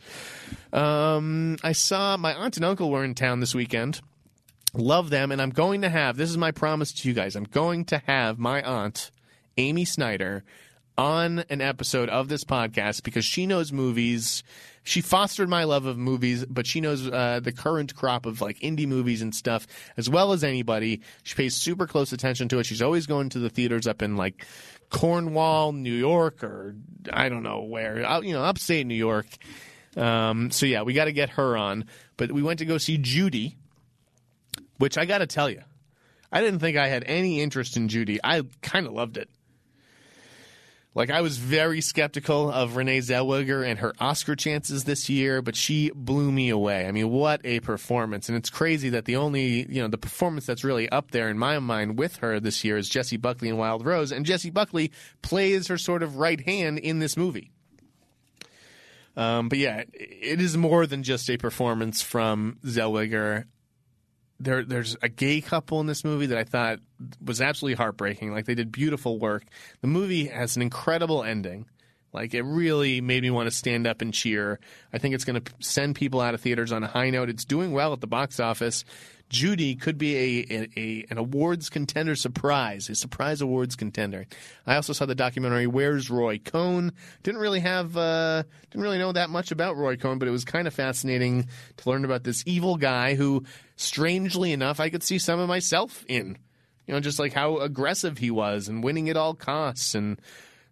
[0.72, 3.99] Um, I saw my aunt and uncle were in town this weekend.
[4.74, 7.36] Love them, and I'm going to have this is my promise to you guys.
[7.36, 9.12] I'm going to have my aunt
[9.58, 10.43] Amy Sneider
[10.97, 14.43] on an episode of this podcast because she knows movies
[14.84, 18.60] she fostered my love of movies, but she knows uh, the current crop of like
[18.60, 19.66] indie movies and stuff
[19.98, 21.02] as well as anybody.
[21.24, 22.66] She pays super close attention to it.
[22.66, 24.46] She's always going to the theaters up in like
[24.90, 26.76] Cornwall, New York, or
[27.12, 29.28] I don't know where, you know, upstate New York.
[29.96, 31.86] Um, so yeah, we got to get her on.
[32.18, 33.58] But we went to go see Judy,
[34.78, 35.62] which I got to tell you,
[36.32, 38.20] I didn't think I had any interest in Judy.
[38.24, 39.30] I kind of loved it.
[40.96, 45.56] Like I was very skeptical of Renee Zellweger and her Oscar chances this year, but
[45.56, 46.86] she blew me away.
[46.86, 48.30] I mean, what a performance!
[48.30, 51.39] And it's crazy that the only you know the performance that's really up there in
[51.39, 54.91] my mind with her this year is Jessie Buckley in Wild Rose, and Jessie Buckley
[55.24, 57.52] plays her sort of right hand in this movie.
[59.16, 63.46] Um, but yeah, it is more than just a performance from Zellweger
[64.40, 66.80] there there's a gay couple in this movie that I thought
[67.24, 68.34] was absolutely heartbreaking.
[68.34, 69.46] Like they did beautiful work.
[69.82, 71.66] The movie has an incredible ending.
[72.14, 74.59] Like it really made me want to stand up and cheer.
[74.93, 77.30] I think it's going to send people out of theaters on a high note.
[77.30, 78.86] It's doing well at the box office.
[79.30, 84.28] Judy could be a, a, a, an awards contender surprise, a surprise awards contender.
[84.68, 86.91] I also saw the documentary "Where's Roy Cohn."
[87.24, 90.45] Didn't really have uh, didn't really know that much about Roy Cohn, but it was
[90.45, 91.47] kind of fascinating
[91.78, 93.43] to learn about this evil guy who,
[93.76, 96.38] strangely enough, I could see some of myself in.
[96.86, 100.22] You know, just like how aggressive he was and winning at all costs, and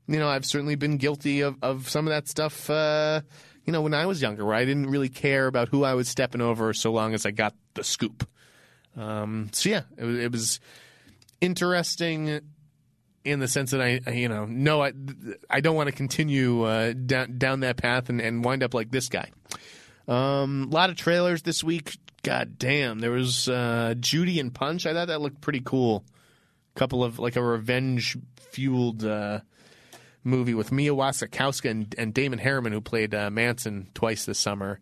[0.08, 2.70] you know, I've certainly been guilty of of some of that stuff.
[2.70, 3.22] Uh,
[3.66, 6.10] you know, when I was younger, where I didn't really care about who I was
[6.10, 8.28] stepping over so long as I got the scoop.
[8.98, 10.60] Um, so yeah, it, it, was
[11.40, 12.42] interesting
[13.24, 14.92] in the sense that I, you know, no, I,
[15.50, 18.92] I don't want to continue uh, down down that path and, and wind up like
[18.92, 19.30] this guy.
[20.08, 21.98] Um, a lot of trailers this week.
[22.24, 24.86] God damn, there was uh, Judy and Punch.
[24.86, 26.04] I thought that looked pretty cool.
[26.76, 29.42] Couple of like a revenge fueled uh,
[30.24, 34.80] movie with Mia Wasikowska and, and Damon Herriman, who played uh, Manson twice this summer.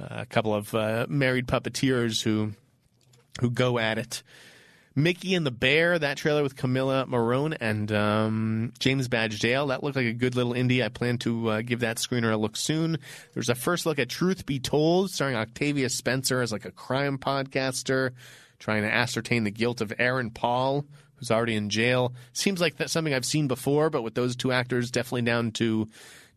[0.00, 2.52] Uh, a couple of uh, married puppeteers who
[3.40, 4.22] who go at it.
[4.94, 9.68] Mickey and the Bear, that trailer with Camilla Morrone and um, James Badge Dale.
[9.68, 10.84] That looked like a good little indie.
[10.84, 12.98] I plan to uh, give that screener a look soon.
[13.32, 17.16] There's a first look at Truth Be Told, starring Octavia Spencer as like a crime
[17.16, 18.10] podcaster
[18.62, 20.84] trying to ascertain the guilt of Aaron Paul,
[21.22, 22.12] who's already in jail.
[22.32, 25.86] Seems like that's something I've seen before, but with those two actors, definitely down to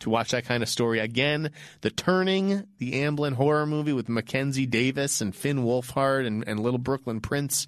[0.01, 1.49] to watch that kind of story again.
[1.81, 6.77] The Turning, the Amblin horror movie with Mackenzie Davis and Finn Wolfhard and, and Little
[6.77, 7.65] Brooklyn Prince.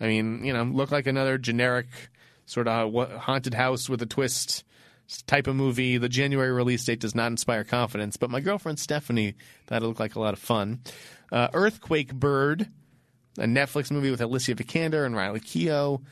[0.00, 1.86] I mean, you know, look like another generic
[2.46, 4.64] sort of haunted house with a twist
[5.28, 5.98] type of movie.
[5.98, 9.34] The January release date does not inspire confidence, but my girlfriend Stephanie
[9.68, 10.80] thought it looked like a lot of fun.
[11.30, 12.68] Uh, Earthquake Bird,
[13.38, 16.02] a Netflix movie with Alicia Vikander and Riley Keough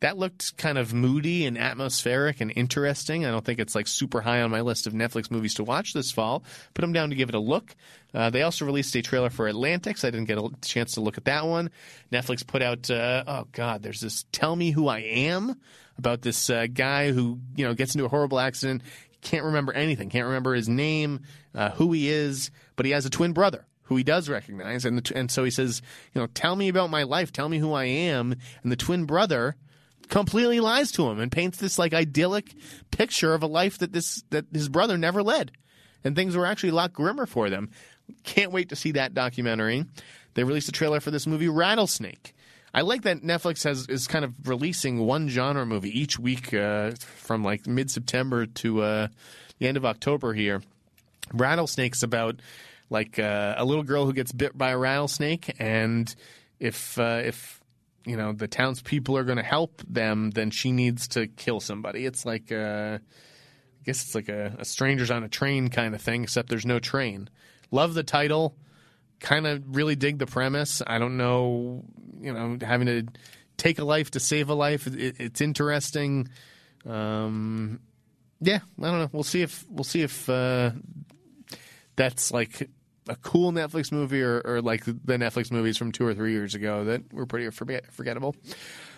[0.00, 3.26] that looked kind of moody and atmospheric and interesting.
[3.26, 5.92] I don't think it's like super high on my list of Netflix movies to watch
[5.92, 6.44] this fall.
[6.74, 7.74] Put them down to give it a look.
[8.14, 10.04] Uh, they also released a trailer for Atlantics.
[10.04, 11.70] I didn't get a chance to look at that one.
[12.12, 15.60] Netflix put out, uh, oh God, there's this Tell Me Who I Am
[15.98, 18.82] about this uh, guy who, you know, gets into a horrible accident.
[19.20, 20.10] Can't remember anything.
[20.10, 21.22] Can't remember his name,
[21.56, 24.84] uh, who he is, but he has a twin brother who he does recognize.
[24.84, 25.82] And, the, and so he says,
[26.14, 27.32] you know, tell me about my life.
[27.32, 28.36] Tell me who I am.
[28.62, 29.56] And the twin brother–
[30.08, 32.54] completely lies to him and paints this like idyllic
[32.90, 35.52] picture of a life that this that his brother never led,
[36.04, 37.70] and things were actually a lot grimmer for them.
[38.24, 39.84] Can't wait to see that documentary.
[40.34, 42.34] They released a trailer for this movie Rattlesnake.
[42.72, 46.92] I like that Netflix has is kind of releasing one genre movie each week uh,
[47.00, 49.08] from like mid September to uh,
[49.58, 50.62] the end of October here.
[51.32, 52.40] Rattlesnake's about
[52.90, 56.14] like uh, a little girl who gets bit by a rattlesnake, and
[56.60, 57.57] if uh, if
[58.04, 62.06] you know the townspeople are going to help them, then she needs to kill somebody.
[62.06, 66.00] It's like uh, I guess it's like a, a strangers on a train kind of
[66.00, 67.28] thing, except there's no train.
[67.70, 68.56] Love the title.
[69.20, 70.80] Kind of really dig the premise.
[70.86, 71.84] I don't know,
[72.20, 73.06] you know, having to
[73.56, 74.86] take a life to save a life.
[74.86, 76.28] It, it's interesting.
[76.86, 77.80] Um,
[78.40, 79.10] yeah, I don't know.
[79.12, 80.70] We'll see if we'll see if uh,
[81.96, 82.70] that's like
[83.08, 86.54] a cool Netflix movie or, or, like the Netflix movies from two or three years
[86.54, 88.34] ago that were pretty forget, forgettable.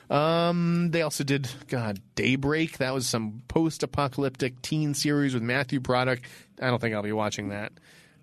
[0.09, 2.79] Um, they also did God Daybreak.
[2.79, 6.23] That was some post-apocalyptic teen series with Matthew Broderick.
[6.61, 7.73] I don't think I'll be watching that.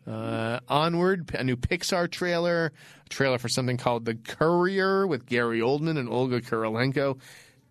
[0.06, 2.72] Uh, Onward, a new Pixar trailer,
[3.06, 7.20] a trailer for something called The Courier with Gary Oldman and Olga Kurylenko.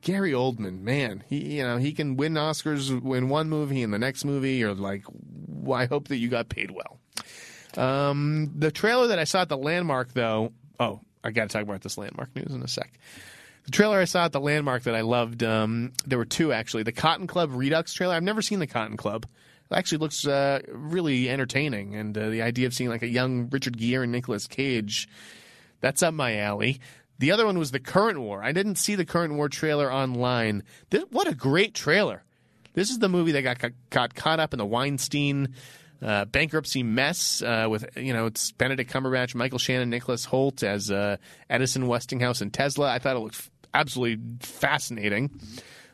[0.02, 3.98] Gary Oldman, man, he you know he can win Oscars in one movie and the
[3.98, 4.54] next movie.
[4.54, 7.00] You're like, well, I hope that you got paid well.
[7.76, 10.52] Um, the trailer that I saw at the Landmark, though.
[10.80, 12.98] Oh, I got to talk about this Landmark news in a sec.
[13.64, 15.42] The trailer I saw at the Landmark that I loved.
[15.42, 16.84] Um, there were two actually.
[16.84, 18.14] The Cotton Club Redux trailer.
[18.14, 19.26] I've never seen the Cotton Club.
[19.70, 23.48] It actually looks uh, really entertaining, and uh, the idea of seeing like a young
[23.50, 25.08] Richard Gere and Nicolas Cage,
[25.80, 26.78] that's up my alley.
[27.18, 28.44] The other one was the Current War.
[28.44, 30.62] I didn't see the Current War trailer online.
[30.90, 32.22] This, what a great trailer!
[32.74, 35.54] This is the movie that got got caught up in the Weinstein
[36.02, 40.90] uh, bankruptcy mess uh, with you know it's Benedict Cumberbatch, Michael Shannon, Nicholas Hoult as
[40.90, 41.16] uh,
[41.48, 42.92] Edison, Westinghouse, and Tesla.
[42.92, 45.30] I thought it looked absolutely fascinating.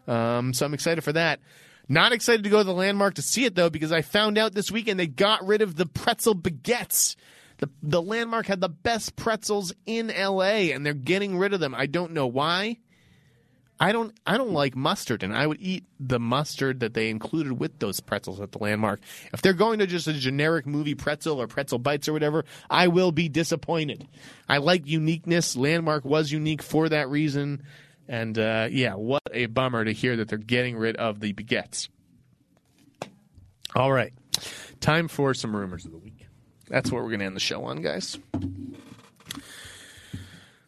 [0.06, 1.40] Um, so I'm excited for that.
[1.88, 4.54] Not excited to go to the landmark to see it though, because I found out
[4.54, 7.16] this weekend they got rid of the pretzel baguettes.
[7.58, 11.74] The the landmark had the best pretzels in LA, and they're getting rid of them.
[11.74, 12.78] I don't know why.
[13.82, 17.58] I don't I don't like mustard, and I would eat the mustard that they included
[17.58, 19.00] with those pretzels at the landmark.
[19.32, 22.86] If they're going to just a generic movie pretzel or pretzel bites or whatever, I
[22.86, 24.06] will be disappointed.
[24.48, 25.56] I like uniqueness.
[25.56, 27.64] Landmark was unique for that reason.
[28.06, 31.88] And uh, yeah, what a bummer to hear that they're getting rid of the baguettes.
[33.74, 34.12] All right,
[34.78, 36.28] time for some rumors of the week.
[36.68, 38.16] That's what we're going to end the show on, guys.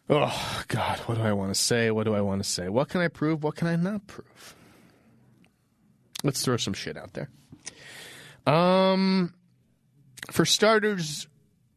[0.07, 1.89] Oh, God, what do I want to say?
[1.89, 2.69] What do I want to say?
[2.69, 3.43] What can I prove?
[3.43, 4.55] What can I not prove?
[6.23, 7.29] Let's throw some shit out there.
[8.45, 9.33] Um,
[10.31, 11.27] for starters,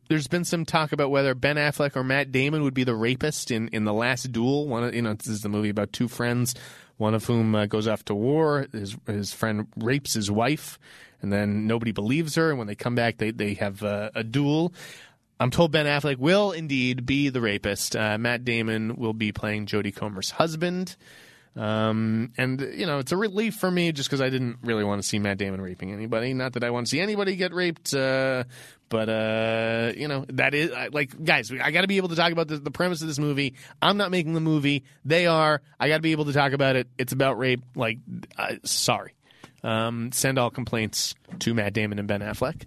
[0.08, 3.50] there's been some talk about whether Ben Affleck or Matt Damon would be the rapist
[3.50, 4.66] in, in the last duel.
[4.66, 6.54] One, of, you know, this is the movie about two friends,
[6.98, 8.66] one of whom uh, goes off to war.
[8.72, 10.78] His his friend rapes his wife,
[11.22, 12.50] and then nobody believes her.
[12.50, 14.72] And when they come back, they they have uh, a duel.
[15.40, 17.94] I'm told Ben Affleck will indeed be the rapist.
[17.94, 20.96] Uh, Matt Damon will be playing Jodie Comer's husband.
[21.56, 25.02] Um, and you know, it's a relief for me just because I didn't really want
[25.02, 26.32] to see Matt Damon raping anybody.
[26.32, 28.44] Not that I want to see anybody get raped, uh,
[28.88, 32.30] but uh, you know, that is like, guys, I got to be able to talk
[32.30, 33.54] about the, the, premise of this movie.
[33.82, 35.60] I'm not making the movie; they are.
[35.80, 36.86] I got to be able to talk about it.
[36.96, 37.62] It's about rape.
[37.74, 37.98] Like,
[38.62, 39.14] sorry.
[39.62, 42.62] Um, send all complaints to Matt Damon and Ben Affleck.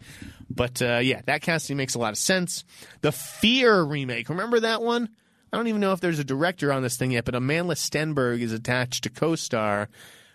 [0.49, 2.65] But uh, yeah, that casting makes a lot of sense.
[3.01, 5.09] The Fear remake, remember that one?
[5.53, 8.41] I don't even know if there's a director on this thing yet, but Amandla Stenberg
[8.41, 9.89] is attached to co-star.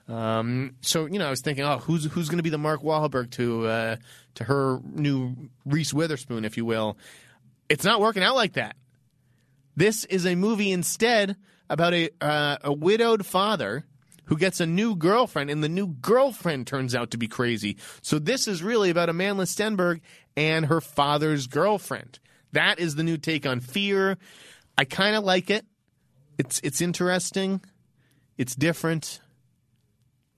[0.09, 2.83] Um, so you know, I was thinking, oh, who's who's going to be the Mark
[2.83, 3.97] Wahlberg to uh,
[4.37, 5.35] to her new
[5.65, 6.97] Reese Witherspoon, if you will?
[7.69, 8.77] It's not working out like that.
[9.75, 11.37] This is a movie instead
[11.69, 13.85] about a uh, a widowed father
[14.27, 17.77] who gets a new girlfriend, and the new girlfriend turns out to be crazy.
[18.03, 20.01] So this is really about Amandla Stenberg
[20.37, 22.19] and her father's girlfriend.
[22.53, 24.19] That is the new take on Fear.
[24.79, 25.65] I kind of like it.
[26.39, 27.61] It's it's interesting.
[28.37, 29.21] It's different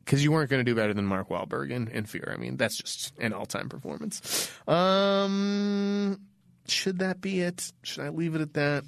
[0.05, 2.33] because you weren't going to do better than Mark Wahlberg in, in Fear.
[2.35, 4.51] I mean, that's just an all time performance.
[4.67, 6.21] Um,
[6.67, 7.73] should that be it?
[7.83, 8.85] Should I leave it at that?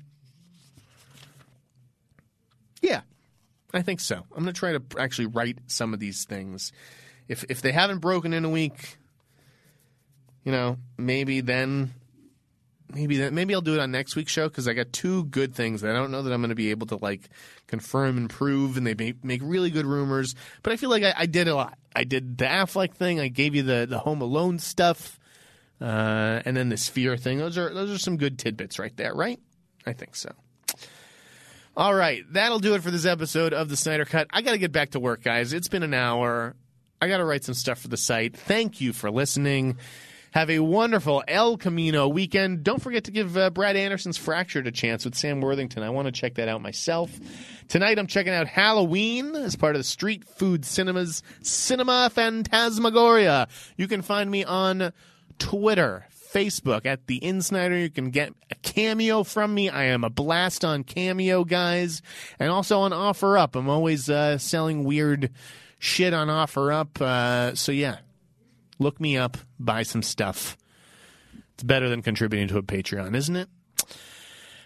[2.81, 3.03] Yeah,
[3.73, 4.16] I think so.
[4.16, 6.73] I'm going to try to actually write some of these things.
[7.29, 8.97] If if they haven't broken in a week,
[10.45, 11.95] you know, maybe then
[12.93, 15.55] maybe that maybe I'll do it on next week's show because I got two good
[15.55, 17.29] things that I don't know that I'm going to be able to like
[17.66, 20.35] confirm and prove, and they make, make really good rumors.
[20.62, 21.79] But I feel like I, I, did a lot.
[21.95, 23.21] I did the Affleck thing.
[23.21, 25.18] I gave you the the Home Alone stuff,
[25.81, 27.39] uh, and then the Sphere thing.
[27.39, 29.39] Those are those are some good tidbits right there, right?
[29.87, 30.33] I think so.
[31.81, 34.26] All right, that'll do it for this episode of the Sneider Cut.
[34.28, 35.55] I got to get back to work, guys.
[35.55, 36.55] It's been an hour.
[37.01, 38.37] I got to write some stuff for the site.
[38.37, 39.78] Thank you for listening.
[40.33, 42.64] Have a wonderful El Camino weekend.
[42.64, 45.83] Don't forget to give uh, Brad Anderson's Fractured a chance with Sam Worthington.
[45.83, 47.18] I want to check that out myself.
[47.68, 53.49] Tonight I'm checking out Halloween as part of the Street Food Cinemas Cinema Phantasmagoria.
[53.78, 54.93] You can find me on
[55.39, 57.81] Twitter, Facebook at the InSneider.
[57.81, 59.68] You can get a cameo from me.
[59.68, 62.03] I am a blast on Cameo, guys,
[62.39, 63.57] and also on OfferUp.
[63.57, 65.31] I'm always uh, selling weird
[65.78, 67.01] shit on OfferUp.
[67.01, 67.99] Uh, so yeah,
[68.78, 70.57] look me up, buy some stuff.
[71.55, 73.49] It's better than contributing to a Patreon, isn't it?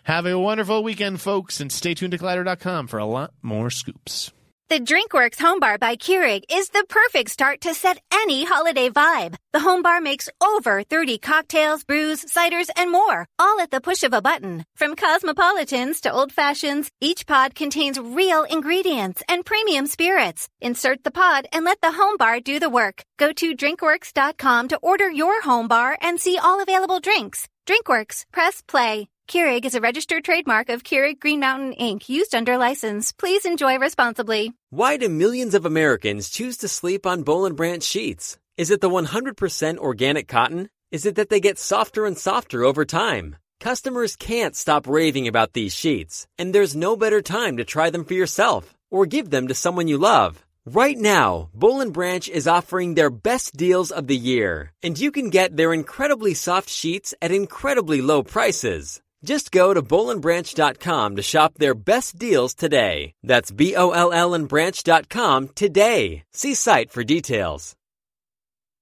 [0.05, 4.33] Have a wonderful weekend, folks, and stay tuned to Collider.com for a lot more scoops.
[4.71, 9.35] The DrinkWorks Home Bar by Keurig is the perfect start to set any holiday vibe.
[9.53, 14.03] The home bar makes over 30 cocktails, brews, ciders, and more, all at the push
[14.05, 14.65] of a button.
[14.75, 20.49] From cosmopolitans to old fashions, each pod contains real ingredients and premium spirits.
[20.63, 23.05] Insert the pod and let the home bar do the work.
[23.19, 27.47] Go to drinkworks.com to order your home bar and see all available drinks.
[27.67, 29.09] DrinkWorks, press play.
[29.27, 33.11] Keurig is a registered trademark of Keurig Green Mountain Inc., used under license.
[33.11, 34.53] Please enjoy responsibly.
[34.71, 38.39] Why do millions of Americans choose to sleep on Boll & Branch sheets?
[38.59, 40.69] Is it the 100% organic cotton?
[40.93, 43.37] Is it that they get softer and softer over time?
[43.61, 48.05] Customers can't stop raving about these sheets, and there's no better time to try them
[48.05, 50.45] for yourself or give them to someone you love.
[50.67, 55.11] Right now, Boll & Branch is offering their best deals of the year, and you
[55.11, 59.01] can get their incredibly soft sheets at incredibly low prices.
[59.25, 63.13] Just go to bollandbranch.com to shop their best deals today.
[63.23, 66.25] That's B O L L and branch.com today.
[66.33, 67.75] See site for details.